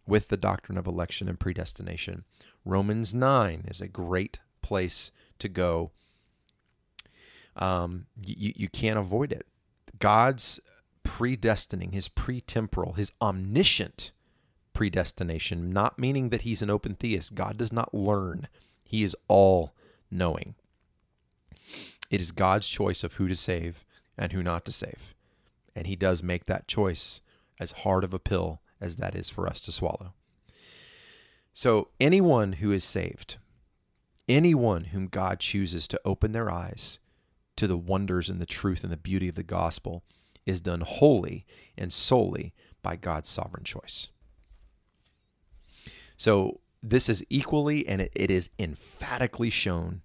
with 0.05 0.27
the 0.27 0.37
doctrine 0.37 0.77
of 0.77 0.85
election 0.85 1.27
and 1.27 1.39
predestination, 1.39 2.25
Romans 2.63 3.11
9 3.11 3.65
is 3.71 3.81
a 3.81 3.87
great 3.87 4.39
place 4.61 5.09
to 5.39 5.49
go 5.49 5.89
um, 7.55 8.05
you, 8.23 8.53
you 8.55 8.69
can't 8.69 8.99
avoid 8.99 9.31
it. 9.31 9.45
God's 9.99 10.59
predestining, 11.03 11.93
his 11.93 12.09
pretemporal, 12.09 12.95
his 12.95 13.11
omniscient 13.21 14.11
predestination, 14.73 15.71
not 15.71 15.99
meaning 15.99 16.29
that 16.29 16.41
he's 16.41 16.61
an 16.61 16.69
open 16.69 16.95
theist. 16.95 17.35
God 17.35 17.57
does 17.57 17.73
not 17.73 17.93
learn, 17.93 18.47
he 18.83 19.03
is 19.03 19.15
all 19.27 19.73
knowing. 20.09 20.55
It 22.09 22.21
is 22.21 22.31
God's 22.31 22.67
choice 22.67 23.03
of 23.03 23.13
who 23.13 23.27
to 23.27 23.35
save 23.35 23.85
and 24.17 24.33
who 24.33 24.43
not 24.43 24.65
to 24.65 24.71
save. 24.71 25.13
And 25.75 25.87
he 25.87 25.95
does 25.95 26.21
make 26.21 26.45
that 26.45 26.67
choice 26.67 27.21
as 27.59 27.71
hard 27.71 28.03
of 28.03 28.13
a 28.13 28.19
pill 28.19 28.59
as 28.81 28.97
that 28.97 29.15
is 29.15 29.29
for 29.29 29.47
us 29.47 29.61
to 29.61 29.71
swallow. 29.71 30.13
So, 31.53 31.89
anyone 31.99 32.53
who 32.53 32.71
is 32.71 32.83
saved, 32.83 33.37
anyone 34.27 34.85
whom 34.85 35.07
God 35.07 35.39
chooses 35.39 35.87
to 35.89 36.01
open 36.03 36.31
their 36.31 36.49
eyes 36.49 36.99
to 37.61 37.67
the 37.67 37.77
wonders 37.77 38.27
and 38.27 38.41
the 38.41 38.45
truth 38.47 38.83
and 38.83 38.91
the 38.91 38.97
beauty 38.97 39.27
of 39.27 39.35
the 39.35 39.43
gospel 39.43 40.03
is 40.47 40.61
done 40.61 40.81
wholly 40.81 41.45
and 41.77 41.93
solely 41.93 42.55
by 42.81 42.95
God's 42.95 43.29
sovereign 43.29 43.63
choice. 43.63 44.07
So, 46.17 46.61
this 46.81 47.07
is 47.07 47.23
equally 47.29 47.87
and 47.87 48.01
it, 48.01 48.31
is 48.31 48.49
emphatically 48.57 49.51
shown 49.51 50.01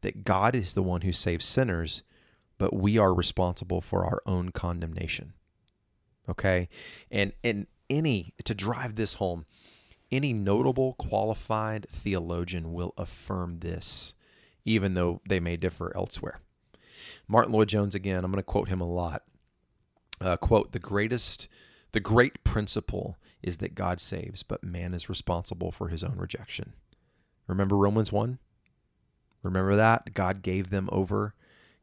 that 0.00 0.24
God 0.24 0.54
is 0.54 0.72
the 0.72 0.82
one 0.82 1.02
who 1.02 1.12
saves 1.12 1.44
sinners, 1.44 2.02
but 2.56 2.74
we 2.74 2.96
are 2.96 3.12
responsible 3.12 3.82
for 3.82 4.06
our 4.06 4.22
own 4.24 4.48
condemnation. 4.48 5.34
Okay? 6.26 6.70
And 7.10 7.34
and 7.44 7.66
any 7.90 8.32
to 8.44 8.54
drive 8.54 8.94
this 8.94 9.14
home, 9.14 9.44
any 10.10 10.32
notable 10.32 10.94
qualified 10.94 11.86
theologian 11.90 12.72
will 12.72 12.94
affirm 12.96 13.58
this, 13.58 14.14
even 14.64 14.94
though 14.94 15.20
they 15.28 15.38
may 15.38 15.58
differ 15.58 15.92
elsewhere. 15.94 16.40
Martyn 17.28 17.52
Lloyd-Jones 17.52 17.94
again, 17.94 18.24
I'm 18.24 18.30
going 18.30 18.36
to 18.38 18.42
quote 18.42 18.68
him 18.68 18.80
a 18.80 18.88
lot. 18.88 19.22
uh, 20.20 20.36
quote, 20.36 20.72
the 20.72 20.78
greatest, 20.78 21.48
the 21.92 22.00
great 22.00 22.44
principle 22.44 23.16
is 23.42 23.58
that 23.58 23.74
God 23.74 24.00
saves, 24.00 24.42
but 24.42 24.64
man 24.64 24.94
is 24.94 25.08
responsible 25.08 25.70
for 25.70 25.88
his 25.88 26.02
own 26.04 26.16
rejection. 26.16 26.72
Remember 27.46 27.76
Romans 27.76 28.12
1? 28.12 28.38
Remember 29.42 29.76
that? 29.76 30.14
God 30.14 30.42
gave 30.42 30.70
them 30.70 30.88
over. 30.92 31.34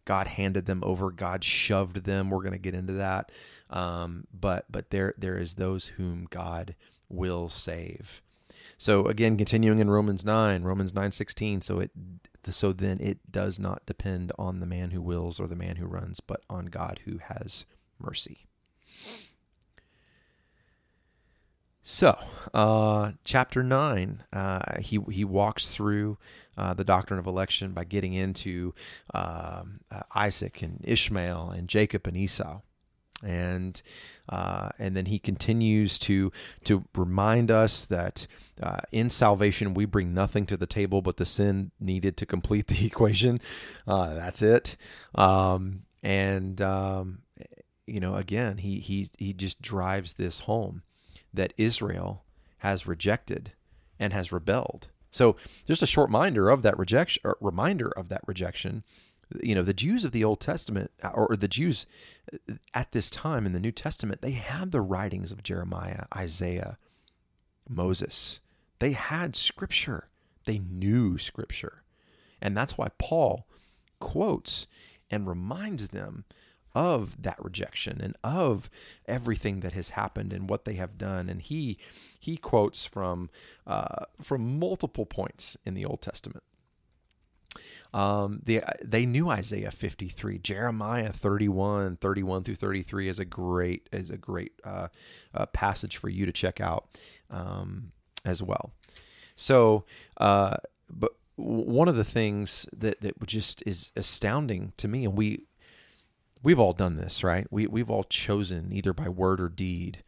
God 0.05 0.27
handed 0.27 0.65
them 0.65 0.81
over. 0.83 1.11
God 1.11 1.43
shoved 1.43 2.05
them. 2.05 2.29
We're 2.31 2.39
going 2.41 2.53
to 2.53 2.57
get 2.57 2.73
into 2.73 2.93
that. 2.93 3.31
Um, 3.69 4.25
but 4.33 4.65
but 4.69 4.89
there 4.89 5.13
there 5.17 5.37
is 5.37 5.53
those 5.53 5.87
whom 5.97 6.27
God 6.31 6.75
will 7.07 7.47
save. 7.49 8.21
So 8.77 9.05
again, 9.05 9.37
continuing 9.37 9.79
in 9.79 9.89
Romans 9.91 10.25
nine, 10.25 10.63
Romans 10.63 10.93
nine 10.95 11.11
sixteen. 11.11 11.61
So 11.61 11.79
it 11.79 11.91
so 12.49 12.73
then 12.73 12.99
it 12.99 13.31
does 13.31 13.59
not 13.59 13.85
depend 13.85 14.31
on 14.37 14.59
the 14.59 14.65
man 14.65 14.91
who 14.91 15.01
wills 15.01 15.39
or 15.39 15.47
the 15.47 15.55
man 15.55 15.75
who 15.75 15.85
runs, 15.85 16.19
but 16.19 16.41
on 16.49 16.67
God 16.67 17.01
who 17.05 17.19
has 17.19 17.65
mercy. 17.99 18.45
So, 21.83 22.17
uh, 22.53 23.13
chapter 23.23 23.63
nine, 23.63 24.23
uh, 24.31 24.79
he 24.79 24.99
he 25.09 25.25
walks 25.25 25.69
through 25.69 26.17
uh, 26.55 26.73
the 26.75 26.83
doctrine 26.83 27.19
of 27.19 27.25
election 27.25 27.71
by 27.71 27.85
getting 27.85 28.13
into 28.13 28.73
um, 29.13 29.79
uh, 29.89 30.03
Isaac 30.13 30.61
and 30.61 30.79
Ishmael 30.83 31.49
and 31.49 31.67
Jacob 31.67 32.05
and 32.05 32.15
Esau, 32.15 32.61
and 33.23 33.81
uh, 34.29 34.69
and 34.79 34.95
then 34.95 35.05
he 35.05 35.19
continues 35.19 35.99
to 35.99 36.31
to 36.63 36.85
remind 36.95 37.51
us 37.51 37.85
that 37.85 38.27
uh, 38.61 38.79
in 38.91 39.09
salvation 39.09 39.73
we 39.73 39.85
bring 39.85 40.13
nothing 40.13 40.45
to 40.45 40.57
the 40.57 40.65
table 40.65 41.01
but 41.01 41.17
the 41.17 41.25
sin 41.25 41.71
needed 41.79 42.17
to 42.17 42.25
complete 42.25 42.67
the 42.67 42.85
equation. 42.85 43.39
that's 43.85 44.41
it, 44.41 44.77
um, 45.15 45.83
and 46.03 46.61
um, 46.61 47.19
you 47.85 47.99
know 47.99 48.15
again 48.15 48.57
he 48.57 48.79
he 48.79 49.09
he 49.17 49.33
just 49.33 49.61
drives 49.61 50.13
this 50.13 50.39
home 50.39 50.83
that 51.33 51.53
Israel 51.57 52.23
has 52.59 52.87
rejected 52.87 53.53
and 53.99 54.13
has 54.13 54.31
rebelled. 54.31 54.89
So 55.11 55.35
just 55.67 55.81
a 55.81 55.87
short 55.87 56.09
reminder 56.09 56.49
of 56.49 56.61
that 56.61 56.77
rejection, 56.77 57.21
reminder 57.39 57.89
of 57.89 58.09
that 58.09 58.21
rejection. 58.25 58.83
You 59.41 59.55
know, 59.55 59.63
the 59.63 59.73
Jews 59.73 60.05
of 60.05 60.11
the 60.11 60.23
Old 60.23 60.39
Testament, 60.39 60.91
or 61.13 61.35
the 61.35 61.47
Jews 61.47 61.85
at 62.73 62.91
this 62.91 63.09
time 63.09 63.45
in 63.45 63.53
the 63.53 63.59
New 63.59 63.71
Testament, 63.71 64.21
they 64.21 64.31
had 64.31 64.71
the 64.71 64.81
writings 64.81 65.31
of 65.31 65.43
Jeremiah, 65.43 66.05
Isaiah, 66.15 66.77
Moses. 67.69 68.39
They 68.79 68.91
had 68.91 69.35
Scripture. 69.35 70.09
They 70.45 70.59
knew 70.59 71.17
Scripture, 71.17 71.83
and 72.41 72.57
that's 72.57 72.77
why 72.77 72.89
Paul 72.97 73.47
quotes 73.99 74.67
and 75.09 75.27
reminds 75.27 75.89
them 75.89 76.25
of 76.73 77.21
that 77.21 77.43
rejection 77.43 77.99
and 78.01 78.15
of 78.23 78.69
everything 79.05 79.59
that 79.59 79.73
has 79.73 79.89
happened 79.89 80.31
and 80.31 80.49
what 80.49 80.65
they 80.65 80.75
have 80.75 80.97
done. 80.97 81.29
And 81.29 81.41
he 81.41 81.77
he 82.19 82.37
quotes 82.37 82.85
from 82.85 83.29
uh, 83.67 84.05
from 84.21 84.59
multiple 84.59 85.05
points 85.05 85.57
in 85.65 85.73
the 85.73 85.85
Old 85.85 86.01
Testament. 86.01 86.43
Um, 87.93 88.41
they, 88.43 88.63
they 88.83 89.05
knew 89.05 89.29
Isaiah 89.29 89.71
53, 89.71 90.39
Jeremiah 90.39 91.11
31, 91.11 91.97
31 91.97 92.43
through 92.43 92.55
33 92.55 93.09
is 93.09 93.19
a 93.19 93.25
great 93.25 93.89
is 93.91 94.09
a 94.09 94.17
great 94.17 94.53
uh, 94.63 94.87
uh, 95.33 95.45
passage 95.47 95.97
for 95.97 96.07
you 96.07 96.25
to 96.25 96.31
check 96.31 96.61
out 96.61 96.87
um, 97.29 97.91
as 98.23 98.41
well. 98.41 98.71
So, 99.35 99.85
uh, 100.17 100.57
but 100.89 101.11
one 101.35 101.87
of 101.87 101.95
the 101.95 102.03
things 102.03 102.65
that 102.71 103.01
that 103.01 103.25
just 103.25 103.63
is 103.65 103.91
astounding 103.95 104.73
to 104.77 104.87
me, 104.87 105.03
and 105.03 105.17
we 105.17 105.45
we've 106.43 106.59
all 106.59 106.73
done 106.73 106.95
this, 106.95 107.23
right? 107.23 107.47
We 107.51 107.67
we've 107.67 107.89
all 107.89 108.03
chosen 108.05 108.71
either 108.71 108.93
by 108.93 109.09
word 109.09 109.41
or 109.41 109.49
deed 109.49 110.03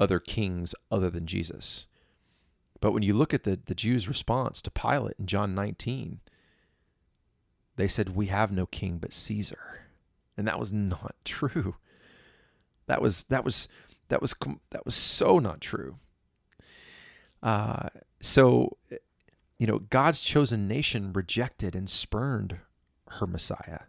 other 0.00 0.18
kings 0.18 0.74
other 0.90 1.10
than 1.10 1.26
Jesus. 1.26 1.86
But 2.80 2.92
when 2.92 3.02
you 3.02 3.14
look 3.14 3.34
at 3.34 3.44
the, 3.44 3.58
the 3.64 3.74
Jews' 3.74 4.08
response 4.08 4.62
to 4.62 4.70
Pilate 4.70 5.16
in 5.18 5.26
John 5.26 5.54
19, 5.54 6.20
they 7.78 7.88
said, 7.88 8.10
We 8.10 8.26
have 8.26 8.52
no 8.52 8.66
king 8.66 8.98
but 8.98 9.12
Caesar. 9.12 9.80
And 10.36 10.46
that 10.46 10.58
was 10.58 10.72
not 10.72 11.14
true. 11.24 11.76
That 12.86 13.00
was 13.00 13.24
that 13.24 13.44
was 13.44 13.68
that 14.08 14.20
was 14.20 14.34
that 14.70 14.84
was 14.84 14.94
so 14.94 15.38
not 15.38 15.60
true. 15.60 15.96
Uh, 17.42 17.88
so, 18.20 18.76
you 19.58 19.66
know, 19.66 19.78
God's 19.78 20.20
chosen 20.20 20.66
nation 20.66 21.12
rejected 21.12 21.74
and 21.76 21.88
spurned 21.88 22.58
her 23.08 23.26
Messiah. 23.26 23.80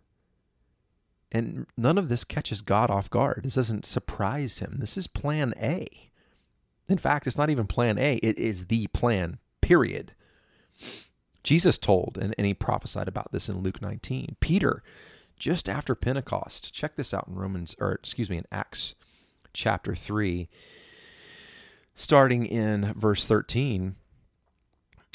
And 1.32 1.68
none 1.78 1.98
of 1.98 2.10
this 2.10 2.24
catches 2.24 2.62
God 2.62 2.90
off 2.90 3.10
guard. 3.10 3.42
This 3.44 3.56
doesn't 3.56 3.86
surprise 3.86 4.60
him. 4.60 4.78
This 4.80 4.98
is 4.98 5.08
plan 5.08 5.54
A. 5.60 5.88
In 6.88 6.98
fact, 6.98 7.28
it's 7.28 7.38
not 7.38 7.50
even 7.50 7.68
plan 7.68 7.98
A, 8.00 8.16
it 8.16 8.40
is 8.40 8.66
the 8.66 8.88
plan, 8.88 9.38
period. 9.62 10.14
Jesus 11.44 11.78
told, 11.78 12.18
and, 12.20 12.36
and 12.38 12.46
he 12.46 12.54
prophesied 12.54 13.08
about 13.08 13.32
this 13.32 13.50
in 13.50 13.60
Luke 13.60 13.82
19. 13.82 14.38
Peter, 14.40 14.84
just 15.38 15.70
after 15.70 15.96
Pentecost, 15.96 16.74
check 16.74 16.96
this 16.96 17.14
out 17.14 17.28
in 17.28 17.36
Romans, 17.36 17.76
or 17.80 17.94
excuse 17.94 18.30
me, 18.30 18.38
in 18.38 18.46
Acts 18.52 18.96
chapter 19.54 19.96
3, 19.96 20.50
starting 21.96 22.46
in 22.46 22.94
verse 22.94 23.26
13. 23.26 23.96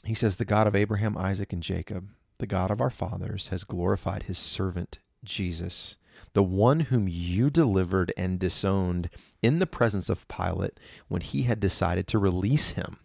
He 0.04 0.14
says, 0.14 0.36
The 0.36 0.44
God 0.44 0.66
of 0.66 0.76
Abraham, 0.76 1.16
Isaac, 1.16 1.52
and 1.52 1.62
Jacob, 1.62 2.08
the 2.38 2.46
God 2.46 2.70
of 2.70 2.80
our 2.80 2.90
fathers, 2.90 3.48
has 3.48 3.64
glorified 3.64 4.24
his 4.24 4.38
servant 4.38 4.98
Jesus 5.24 5.96
the 6.34 6.42
one 6.42 6.80
whom 6.80 7.08
you 7.08 7.48
delivered 7.48 8.12
and 8.16 8.38
disowned 8.38 9.08
in 9.40 9.60
the 9.60 9.66
presence 9.66 10.08
of 10.10 10.28
Pilate 10.28 10.78
when 11.08 11.20
he 11.20 11.42
had 11.42 11.60
decided 11.60 12.06
to 12.08 12.18
release 12.18 12.70
him. 12.70 12.98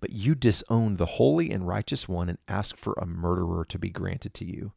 But 0.00 0.10
you 0.10 0.34
disown 0.34 0.96
the 0.96 1.06
holy 1.06 1.50
and 1.50 1.66
righteous 1.66 2.08
one 2.08 2.28
and 2.28 2.38
ask 2.48 2.76
for 2.76 2.94
a 2.94 3.06
murderer 3.06 3.64
to 3.66 3.78
be 3.78 3.90
granted 3.90 4.34
to 4.34 4.44
you. 4.44 4.72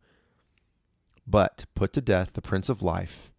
But 1.25 1.65
put 1.75 1.93
to 1.93 2.01
death 2.01 2.33
the 2.33 2.41
Prince 2.41 2.69
of 2.69 2.81
Life, 2.81 3.31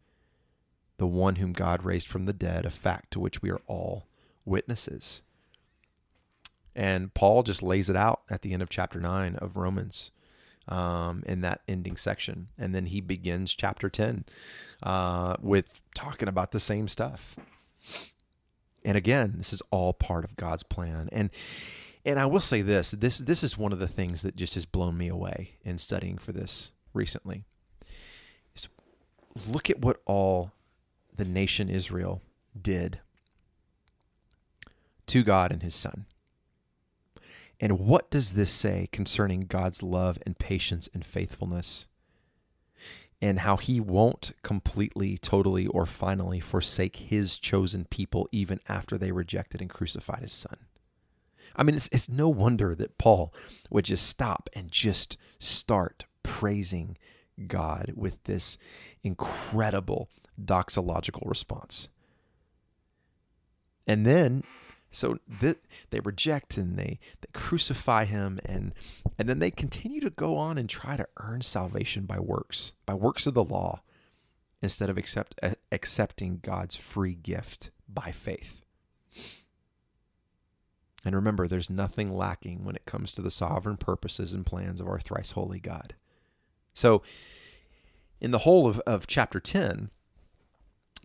the 0.99 1.07
one 1.07 1.37
whom 1.37 1.53
God 1.53 1.85
raised 1.85 2.09
from 2.09 2.27
the 2.27 2.33
dead, 2.33 2.67
a 2.67 2.71
fact 2.71 3.13
to 3.13 3.21
which 3.21 3.41
we 3.41 3.51
are 3.51 3.63
all 3.67 4.07
witnesses. 4.45 5.23
And 6.75 7.13
Paul 7.15 7.43
just 7.43 7.63
lays 7.63 7.89
it 7.91 7.97
out 7.97 8.23
at 8.31 8.43
the 8.43 8.53
end 8.53 8.63
of 8.63 8.71
chapter 8.71 9.01
9 9.01 9.37
of 9.37 9.57
Romans 9.57 10.13
um, 10.69 11.23
in 11.27 11.41
that 11.41 11.63
ending 11.67 11.97
section. 11.97 12.49
And 12.59 12.75
then 12.75 12.87
he 12.87 13.01
begins 13.01 13.55
chapter 13.55 13.89
10 13.89 14.25
uh, 14.83 15.37
with 15.41 15.81
talking 15.95 16.29
about 16.29 16.53
the 16.53 16.61
same 16.61 16.89
stuff. 16.89 17.37
And 18.89 18.97
again, 18.97 19.35
this 19.37 19.53
is 19.53 19.61
all 19.71 19.93
part 19.93 20.25
of 20.25 20.35
God's 20.35 20.63
plan. 20.63 21.11
And 21.13 21.29
and 22.07 22.19
I 22.19 22.25
will 22.25 22.41
say 22.41 22.63
this, 22.63 22.93
this 22.93 23.19
this 23.19 23.45
is 23.45 23.59
one 23.59 23.71
of 23.71 23.79
the 23.79 23.87
things 23.87 24.23
that 24.23 24.35
just 24.35 24.55
has 24.55 24.65
blown 24.65 24.97
me 24.97 25.09
away 25.09 25.59
in 25.63 25.77
studying 25.77 26.17
for 26.17 26.33
this 26.33 26.73
recently. 26.95 27.45
Is 28.57 28.67
look 29.47 29.69
at 29.69 29.83
what 29.83 30.01
all 30.07 30.53
the 31.15 31.27
nation 31.27 31.69
Israel 31.69 32.23
did 32.59 33.01
to 35.09 35.23
God 35.23 35.53
and 35.53 35.63
his 35.63 35.75
son. 35.75 36.07
And 37.61 37.81
what 37.81 38.11
does 38.11 38.33
this 38.33 38.51
say 38.51 38.89
concerning 38.91 39.41
God's 39.41 39.83
love 39.83 40.17
and 40.25 40.39
patience 40.39 40.89
and 40.95 41.05
faithfulness? 41.05 41.89
And 43.21 43.41
how 43.41 43.57
he 43.57 43.81
won't 43.81 44.31
completely, 44.43 45.19
totally, 45.19 45.67
or 45.67 45.87
finally 45.87 46.39
forsake 46.39 46.97
his 46.97 47.37
chosen 47.37 47.85
people 47.85 48.29
even 48.31 48.61
after 48.69 48.97
they 48.97 49.11
rejected 49.11 49.61
and 49.61 49.69
crucified 49.69 50.23
his 50.23 50.33
son. 50.33 50.57
I 51.57 51.65
mean, 51.65 51.75
it's, 51.75 51.89
it's 51.91 52.09
no 52.09 52.29
wonder 52.29 52.77
that 52.77 52.97
Paul 52.97 53.35
would 53.71 53.87
just 53.87 54.07
stop 54.07 54.49
and 54.55 54.71
just 54.71 55.17
start 55.41 56.05
praising 56.23 56.97
God 57.49 57.93
with 57.97 58.23
this 58.25 58.57
incredible 59.03 60.09
doxological 60.41 61.29
response. 61.29 61.89
And 63.87 64.07
then 64.07 64.45
so 64.91 65.19
th- 65.41 65.59
they 65.91 66.01
reject 66.01 66.57
and 66.57 66.79
they, 66.79 66.99
they 67.21 67.29
crucify 67.33 68.05
him 68.05 68.41
and 68.45 68.73
and 69.19 69.29
then 69.29 69.39
they 69.39 69.51
continue 69.51 70.01
to 70.01 70.11
go 70.11 70.37
on 70.37 70.59
and 70.59 70.69
try 70.69 70.97
to 70.97 71.09
earn 71.19 71.43
salvation 71.43 72.07
by 72.07 72.21
works, 72.21 72.73
by 72.87 72.95
works 72.95 73.27
of 73.27 73.35
the 73.35 73.45
law, 73.45 73.83
instead 74.63 74.89
of 74.89 74.97
accept, 74.97 75.35
uh, 75.43 75.55
accepting 75.73 76.41
God's 76.43 76.77
free 76.77 77.15
gift 77.15 77.71
by 77.89 78.13
faith. 78.13 78.63
And 81.05 81.15
remember, 81.15 81.47
there's 81.47 81.71
nothing 81.71 82.17
lacking 82.17 82.65
when 82.65 82.77
it 82.77 82.85
comes 82.85 83.13
to 83.13 83.23
the 83.23 83.31
sovereign 83.31 83.77
purposes 83.77 84.35
and 84.35 84.45
plans 84.45 84.81
of 84.81 84.89
our 84.89 85.01
thrice 85.01 85.33
holy 85.33 85.61
God. 85.61 85.95
So, 86.75 87.03
in 88.21 88.31
the 88.31 88.39
whole 88.39 88.67
of, 88.67 88.81
of 88.81 89.07
chapter 89.07 89.41
10, 89.41 89.91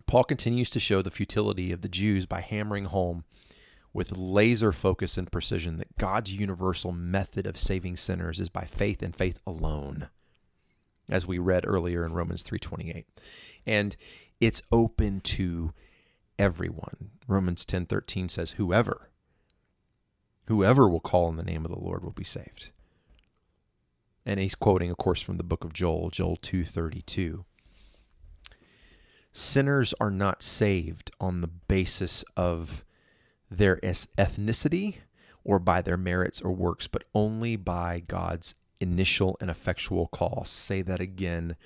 Paul 0.06 0.24
continues 0.24 0.68
to 0.70 0.80
show 0.80 1.00
the 1.00 1.10
futility 1.10 1.72
of 1.72 1.82
the 1.82 1.88
Jews 1.88 2.26
by 2.26 2.40
hammering 2.40 2.86
home 2.86 3.24
with 3.94 4.18
laser 4.18 4.72
focus 4.72 5.16
and 5.16 5.32
precision 5.32 5.78
that 5.78 5.96
God's 5.96 6.34
universal 6.34 6.92
method 6.92 7.46
of 7.46 7.58
saving 7.58 7.96
sinners 7.96 8.40
is 8.40 8.48
by 8.50 8.64
faith 8.64 9.02
and 9.02 9.14
faith 9.14 9.38
alone 9.46 10.08
as 11.08 11.26
we 11.26 11.38
read 11.38 11.64
earlier 11.66 12.04
in 12.04 12.12
Romans 12.12 12.42
3:28. 12.42 13.06
And 13.64 13.96
it's 14.40 14.60
open 14.72 15.20
to 15.20 15.72
everyone. 16.38 17.12
Romans 17.28 17.64
10:13 17.64 18.28
says 18.28 18.52
whoever 18.52 19.10
whoever 20.46 20.88
will 20.88 21.00
call 21.00 21.26
on 21.26 21.36
the 21.36 21.42
name 21.42 21.64
of 21.64 21.70
the 21.70 21.78
Lord 21.78 22.04
will 22.04 22.12
be 22.12 22.24
saved. 22.24 22.70
And 24.26 24.40
he's 24.40 24.54
quoting 24.54 24.90
of 24.90 24.96
course 24.96 25.22
from 25.22 25.36
the 25.36 25.44
book 25.44 25.64
of 25.64 25.72
Joel, 25.72 26.10
Joel 26.10 26.36
2:32. 26.36 27.44
Sinners 29.32 29.94
are 30.00 30.10
not 30.10 30.42
saved 30.42 31.10
on 31.20 31.40
the 31.40 31.48
basis 31.48 32.24
of 32.36 32.84
their 33.56 33.76
ethnicity 33.76 34.96
or 35.44 35.58
by 35.58 35.82
their 35.82 35.96
merits 35.96 36.40
or 36.40 36.52
works, 36.52 36.86
but 36.86 37.04
only 37.14 37.56
by 37.56 38.02
God's 38.06 38.54
initial 38.80 39.36
and 39.40 39.50
effectual 39.50 40.06
call. 40.08 40.44
Say 40.44 40.82
that 40.82 41.00
again. 41.00 41.56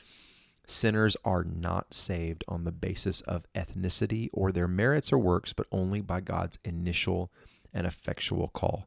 Sinners 0.67 1.17
are 1.25 1.45
not 1.45 1.95
saved 1.95 2.45
on 2.47 2.65
the 2.65 2.73
basis 2.73 3.23
of 3.23 3.47
ethnicity 3.55 4.29
or 4.33 4.53
their 4.53 4.69
merits 4.69 5.13
or 5.13 5.19
works, 5.19 5.53
but 5.55 5.67
only 5.73 6.03
by 6.03 6.21
God's 6.21 6.59
initial 6.65 7.33
and 7.73 7.87
effectual 7.87 8.49
call. 8.49 8.87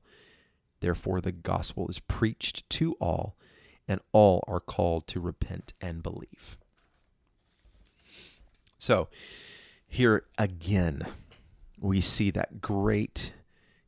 Therefore, 0.80 1.22
the 1.22 1.32
gospel 1.32 1.88
is 1.88 2.00
preached 2.00 2.70
to 2.72 2.94
all, 2.94 3.36
and 3.88 4.00
all 4.12 4.44
are 4.48 4.60
called 4.60 5.08
to 5.08 5.20
repent 5.20 5.74
and 5.82 6.04
believe. 6.04 6.58
So, 8.78 9.10
here 9.88 10.26
again, 10.38 11.06
we 11.82 12.00
see 12.00 12.30
that 12.32 12.62
great 12.62 13.34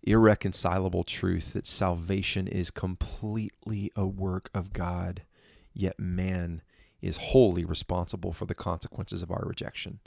irreconcilable 0.02 1.04
truth 1.04 1.54
that 1.54 1.66
salvation 1.66 2.48
is 2.48 2.70
completely 2.70 3.92
a 3.96 4.06
work 4.06 4.50
of 4.54 4.74
God, 4.74 5.22
yet 5.74 5.98
man 6.00 6.62
is 7.02 7.18
wholly 7.18 7.64
responsible 7.64 8.34
for 8.34 8.46
the 8.46 8.56
consequences 8.56 9.22
of 9.22 9.32
our 9.32 9.44
rejection. 9.46 10.00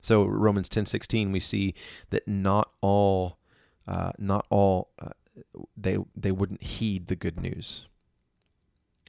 So 0.00 0.24
Romans 0.24 0.68
10:16 0.68 1.32
we 1.32 1.40
see 1.40 1.74
that 2.10 2.26
not 2.26 2.70
all 2.80 3.38
uh, 3.86 4.12
not 4.18 4.46
all 4.48 4.90
uh, 4.98 5.10
they 5.76 5.98
they 6.16 6.32
wouldn't 6.32 6.62
heed 6.62 7.08
the 7.08 7.16
good 7.16 7.40
news. 7.40 7.88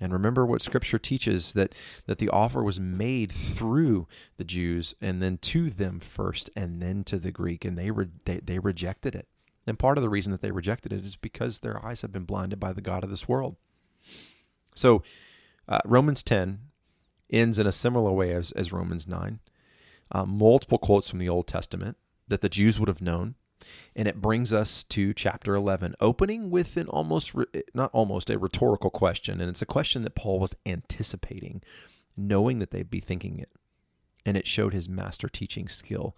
And 0.01 0.13
remember 0.13 0.45
what 0.45 0.62
Scripture 0.62 0.99
teaches 0.99 1.53
that 1.53 1.73
that 2.05 2.19
the 2.19 2.29
offer 2.29 2.63
was 2.63 2.79
made 2.79 3.31
through 3.31 4.07
the 4.38 4.43
Jews 4.43 4.93
and 5.01 5.21
then 5.21 5.38
to 5.39 5.69
them 5.69 5.99
first 5.99 6.49
and 6.55 6.81
then 6.81 7.03
to 7.05 7.17
the 7.17 7.31
Greek, 7.31 7.65
and 7.65 7.77
they 7.77 7.91
re- 7.91 8.07
they, 8.25 8.39
they 8.39 8.59
rejected 8.59 9.15
it. 9.15 9.27
And 9.67 9.77
part 9.77 9.97
of 9.97 10.01
the 10.01 10.09
reason 10.09 10.31
that 10.31 10.41
they 10.41 10.51
rejected 10.51 10.93
it 10.93 11.05
is 11.05 11.15
because 11.15 11.59
their 11.59 11.83
eyes 11.85 12.01
have 12.01 12.12
been 12.12 12.23
blinded 12.23 12.59
by 12.59 12.73
the 12.73 12.81
God 12.81 13.03
of 13.03 13.09
this 13.09 13.27
world. 13.27 13.55
So 14.73 15.03
uh, 15.67 15.79
Romans 15.85 16.23
10 16.23 16.59
ends 17.29 17.59
in 17.59 17.67
a 17.67 17.71
similar 17.71 18.12
way 18.12 18.33
as, 18.33 18.51
as 18.53 18.73
Romans 18.73 19.07
9. 19.07 19.39
Uh, 20.12 20.25
multiple 20.25 20.79
quotes 20.79 21.09
from 21.09 21.19
the 21.19 21.29
Old 21.29 21.45
Testament 21.45 21.97
that 22.27 22.41
the 22.41 22.49
Jews 22.49 22.79
would 22.79 22.88
have 22.88 23.01
known 23.01 23.35
and 23.95 24.08
it 24.08 24.21
brings 24.21 24.53
us 24.53 24.84
to 24.84 25.13
chapter 25.13 25.55
11, 25.55 25.95
opening 25.99 26.49
with 26.49 26.77
an 26.77 26.88
almost, 26.88 27.34
not 27.73 27.89
almost, 27.93 28.29
a 28.29 28.38
rhetorical 28.38 28.89
question. 28.89 29.41
And 29.41 29.49
it's 29.49 29.62
a 29.62 29.67
question 29.67 30.03
that 30.03 30.15
Paul 30.15 30.39
was 30.39 30.55
anticipating, 30.65 31.62
knowing 32.15 32.60
that 32.60 32.71
they'd 32.71 32.89
be 32.89 32.99
thinking 32.99 33.39
it. 33.39 33.49
And 34.25 34.38
it 34.38 34.47
showed 34.47 34.73
his 34.73 34.89
master 34.89 35.27
teaching 35.27 35.67
skill. 35.67 36.15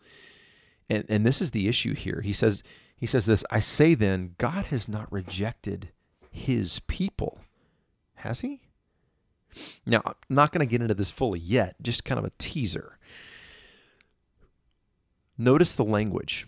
And, 0.89 1.05
and 1.07 1.25
this 1.25 1.41
is 1.41 1.51
the 1.51 1.67
issue 1.67 1.95
here. 1.95 2.21
He 2.21 2.33
says, 2.33 2.63
he 2.95 3.05
says 3.05 3.25
this 3.25 3.43
I 3.49 3.59
say 3.59 3.93
then, 3.93 4.35
God 4.37 4.65
has 4.65 4.87
not 4.87 5.11
rejected 5.11 5.89
his 6.31 6.79
people, 6.81 7.39
has 8.15 8.41
he? 8.41 8.61
Now, 9.85 10.01
I'm 10.05 10.13
not 10.29 10.51
going 10.51 10.65
to 10.65 10.69
get 10.69 10.81
into 10.81 10.93
this 10.93 11.11
fully 11.11 11.39
yet, 11.39 11.75
just 11.81 12.05
kind 12.05 12.19
of 12.19 12.25
a 12.25 12.31
teaser. 12.37 12.97
Notice 15.37 15.73
the 15.73 15.83
language. 15.83 16.47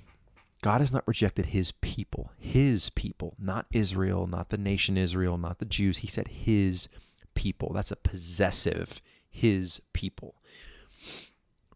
God 0.63 0.79
has 0.79 0.93
not 0.93 1.05
rejected 1.05 1.47
his 1.47 1.73
people, 1.73 2.31
his 2.39 2.89
people, 2.89 3.35
not 3.37 3.65
Israel, 3.73 4.27
not 4.27 4.47
the 4.47 4.57
nation 4.57 4.97
Israel, 4.97 5.37
not 5.37 5.59
the 5.59 5.65
Jews. 5.65 5.97
He 5.97 6.07
said 6.07 6.29
his 6.29 6.87
people. 7.33 7.73
That's 7.73 7.91
a 7.91 7.97
possessive, 7.97 9.01
his 9.29 9.81
people. 9.91 10.35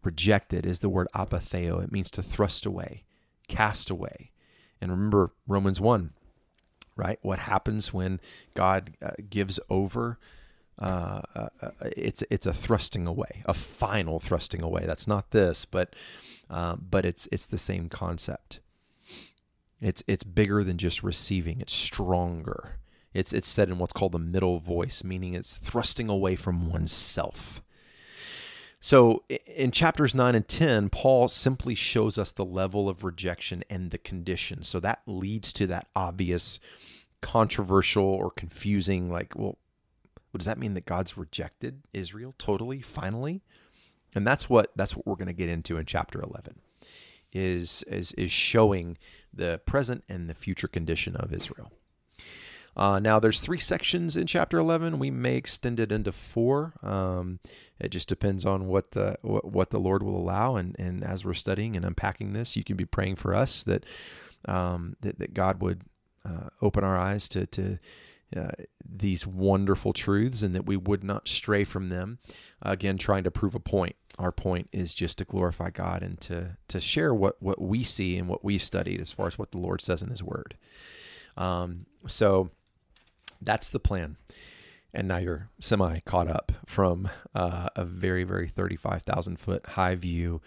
Rejected 0.02 0.64
is 0.64 0.80
the 0.80 0.88
word 0.88 1.06
apotheo. 1.14 1.84
It 1.84 1.92
means 1.92 2.10
to 2.12 2.22
thrust 2.22 2.64
away, 2.64 3.04
cast 3.46 3.90
away. 3.90 4.30
And 4.80 4.90
remember 4.90 5.32
Romans 5.46 5.82
1, 5.82 6.14
right? 6.96 7.18
What 7.20 7.40
happens 7.40 7.92
when 7.92 8.20
God 8.54 8.96
uh, 9.02 9.10
gives 9.28 9.60
over? 9.68 10.18
Uh, 10.78 11.20
uh, 11.34 11.48
it's 11.94 12.24
it's 12.30 12.46
a 12.46 12.54
thrusting 12.54 13.06
away, 13.06 13.42
a 13.44 13.52
final 13.52 14.18
thrusting 14.18 14.62
away. 14.62 14.84
That's 14.86 15.06
not 15.06 15.32
this, 15.32 15.66
but 15.66 15.94
uh, 16.48 16.76
but 16.76 17.04
it's 17.04 17.28
it's 17.30 17.46
the 17.46 17.58
same 17.58 17.90
concept. 17.90 18.60
It's 19.80 20.02
it's 20.06 20.24
bigger 20.24 20.64
than 20.64 20.78
just 20.78 21.02
receiving. 21.02 21.60
It's 21.60 21.72
stronger. 21.72 22.78
It's 23.14 23.32
it's 23.32 23.48
said 23.48 23.68
in 23.68 23.78
what's 23.78 23.92
called 23.92 24.12
the 24.12 24.18
middle 24.18 24.58
voice, 24.58 25.04
meaning 25.04 25.34
it's 25.34 25.56
thrusting 25.56 26.08
away 26.08 26.36
from 26.36 26.70
oneself. 26.70 27.62
So 28.80 29.24
in 29.46 29.72
chapters 29.72 30.14
9 30.14 30.36
and 30.36 30.46
10, 30.46 30.88
Paul 30.90 31.26
simply 31.26 31.74
shows 31.74 32.16
us 32.16 32.30
the 32.30 32.44
level 32.44 32.88
of 32.88 33.02
rejection 33.02 33.64
and 33.68 33.90
the 33.90 33.98
condition. 33.98 34.62
So 34.62 34.78
that 34.80 35.00
leads 35.04 35.52
to 35.54 35.66
that 35.66 35.88
obvious 35.96 36.60
controversial 37.20 38.04
or 38.04 38.30
confusing 38.30 39.10
like, 39.10 39.36
well, 39.36 39.58
what 40.30 40.38
does 40.38 40.46
that 40.46 40.58
mean 40.58 40.74
that 40.74 40.86
God's 40.86 41.16
rejected 41.16 41.82
Israel 41.92 42.34
totally, 42.38 42.80
finally? 42.80 43.42
And 44.14 44.26
that's 44.26 44.48
what 44.48 44.70
that's 44.76 44.94
what 44.94 45.06
we're 45.06 45.16
going 45.16 45.26
to 45.26 45.32
get 45.32 45.48
into 45.48 45.76
in 45.76 45.84
chapter 45.84 46.20
11 46.22 46.60
is 47.32 47.82
is 47.84 48.12
is 48.12 48.30
showing 48.30 48.96
the 49.38 49.60
present 49.64 50.04
and 50.08 50.28
the 50.28 50.34
future 50.34 50.68
condition 50.68 51.16
of 51.16 51.32
Israel. 51.32 51.72
Uh, 52.76 53.00
now, 53.00 53.18
there's 53.18 53.40
three 53.40 53.58
sections 53.58 54.16
in 54.16 54.26
chapter 54.28 54.56
11. 54.56 55.00
We 55.00 55.10
may 55.10 55.34
extend 55.34 55.80
it 55.80 55.90
into 55.90 56.12
four. 56.12 56.74
Um, 56.80 57.40
it 57.80 57.88
just 57.88 58.08
depends 58.08 58.44
on 58.44 58.68
what 58.68 58.92
the 58.92 59.18
what, 59.22 59.44
what, 59.44 59.70
the 59.70 59.80
Lord 59.80 60.04
will 60.04 60.16
allow. 60.16 60.54
And, 60.54 60.76
and 60.78 61.02
as 61.02 61.24
we're 61.24 61.34
studying 61.34 61.74
and 61.74 61.84
unpacking 61.84 62.34
this, 62.34 62.56
you 62.56 62.62
can 62.62 62.76
be 62.76 62.84
praying 62.84 63.16
for 63.16 63.34
us 63.34 63.64
that 63.64 63.84
um, 64.44 64.94
that, 65.00 65.18
that 65.18 65.34
God 65.34 65.60
would 65.60 65.82
uh, 66.24 66.50
open 66.62 66.84
our 66.84 66.96
eyes 66.96 67.28
to 67.30 67.46
to 67.46 67.80
uh, 68.36 68.50
these 68.84 69.26
wonderful 69.26 69.92
truths 69.92 70.42
and 70.42 70.54
that 70.54 70.66
we 70.66 70.76
would 70.76 71.02
not 71.02 71.28
stray 71.28 71.64
from 71.64 71.88
them. 71.88 72.18
Again, 72.62 72.98
trying 72.98 73.24
to 73.24 73.30
prove 73.30 73.54
a 73.54 73.60
point 73.60 73.96
our 74.18 74.32
point 74.32 74.68
is 74.72 74.94
just 74.94 75.18
to 75.18 75.24
glorify 75.24 75.70
God 75.70 76.02
and 76.02 76.20
to 76.22 76.56
to 76.68 76.80
share 76.80 77.14
what 77.14 77.40
what 77.40 77.60
we 77.60 77.84
see 77.84 78.16
and 78.16 78.28
what 78.28 78.44
we've 78.44 78.62
studied 78.62 79.00
as 79.00 79.12
far 79.12 79.28
as 79.28 79.38
what 79.38 79.52
the 79.52 79.58
Lord 79.58 79.80
says 79.80 80.02
in 80.02 80.10
His 80.10 80.22
Word. 80.22 80.56
Um, 81.36 81.86
so 82.06 82.50
that's 83.40 83.68
the 83.68 83.78
plan. 83.78 84.16
And 84.92 85.06
now 85.06 85.18
you're 85.18 85.50
semi 85.60 86.00
caught 86.00 86.28
up 86.28 86.50
from 86.66 87.08
uh, 87.34 87.68
a 87.76 87.84
very 87.84 88.24
very 88.24 88.48
thirty 88.48 88.76
five 88.76 89.02
thousand 89.02 89.38
foot 89.38 89.64
high 89.66 89.94
view 89.94 90.40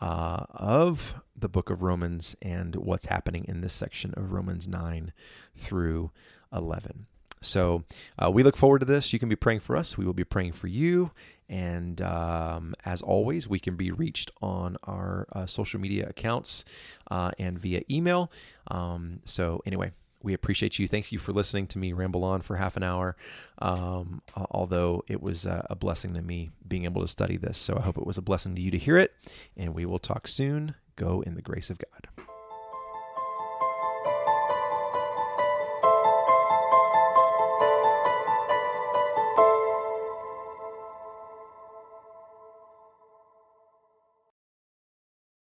uh, 0.00 0.44
of 0.50 1.14
the 1.36 1.48
book 1.48 1.70
of 1.70 1.82
Romans 1.82 2.34
and 2.42 2.74
what's 2.74 3.06
happening 3.06 3.44
in 3.46 3.60
this 3.60 3.72
section 3.72 4.12
of 4.16 4.32
Romans 4.32 4.66
nine 4.66 5.12
through 5.54 6.10
eleven. 6.52 7.06
So 7.42 7.84
uh, 8.18 8.30
we 8.30 8.42
look 8.42 8.56
forward 8.56 8.80
to 8.80 8.86
this. 8.86 9.12
You 9.12 9.18
can 9.18 9.28
be 9.28 9.36
praying 9.36 9.60
for 9.60 9.76
us. 9.76 9.96
We 9.96 10.04
will 10.04 10.14
be 10.14 10.24
praying 10.24 10.52
for 10.52 10.66
you. 10.66 11.12
And 11.48 12.00
um, 12.02 12.74
as 12.84 13.02
always, 13.02 13.46
we 13.46 13.60
can 13.60 13.76
be 13.76 13.92
reached 13.92 14.32
on 14.42 14.76
our 14.82 15.28
uh, 15.32 15.46
social 15.46 15.78
media 15.78 16.08
accounts 16.08 16.64
uh, 17.08 17.30
and 17.38 17.56
via 17.56 17.82
email. 17.88 18.32
Um, 18.68 19.20
so, 19.24 19.62
anyway, 19.64 19.92
we 20.22 20.34
appreciate 20.34 20.80
you. 20.80 20.88
Thank 20.88 21.12
you 21.12 21.20
for 21.20 21.32
listening 21.32 21.68
to 21.68 21.78
me 21.78 21.92
ramble 21.92 22.24
on 22.24 22.40
for 22.40 22.56
half 22.56 22.76
an 22.76 22.82
hour. 22.82 23.16
Um, 23.60 24.22
although 24.34 25.04
it 25.06 25.22
was 25.22 25.46
a 25.46 25.76
blessing 25.78 26.14
to 26.14 26.22
me 26.22 26.50
being 26.66 26.84
able 26.84 27.02
to 27.02 27.08
study 27.08 27.36
this. 27.36 27.58
So, 27.58 27.76
I 27.76 27.82
hope 27.82 27.96
it 27.96 28.06
was 28.06 28.18
a 28.18 28.22
blessing 28.22 28.56
to 28.56 28.60
you 28.60 28.72
to 28.72 28.78
hear 28.78 28.96
it. 28.96 29.12
And 29.56 29.72
we 29.72 29.86
will 29.86 30.00
talk 30.00 30.26
soon. 30.26 30.74
Go 30.96 31.20
in 31.20 31.36
the 31.36 31.42
grace 31.42 31.70
of 31.70 31.78
God. 31.78 32.26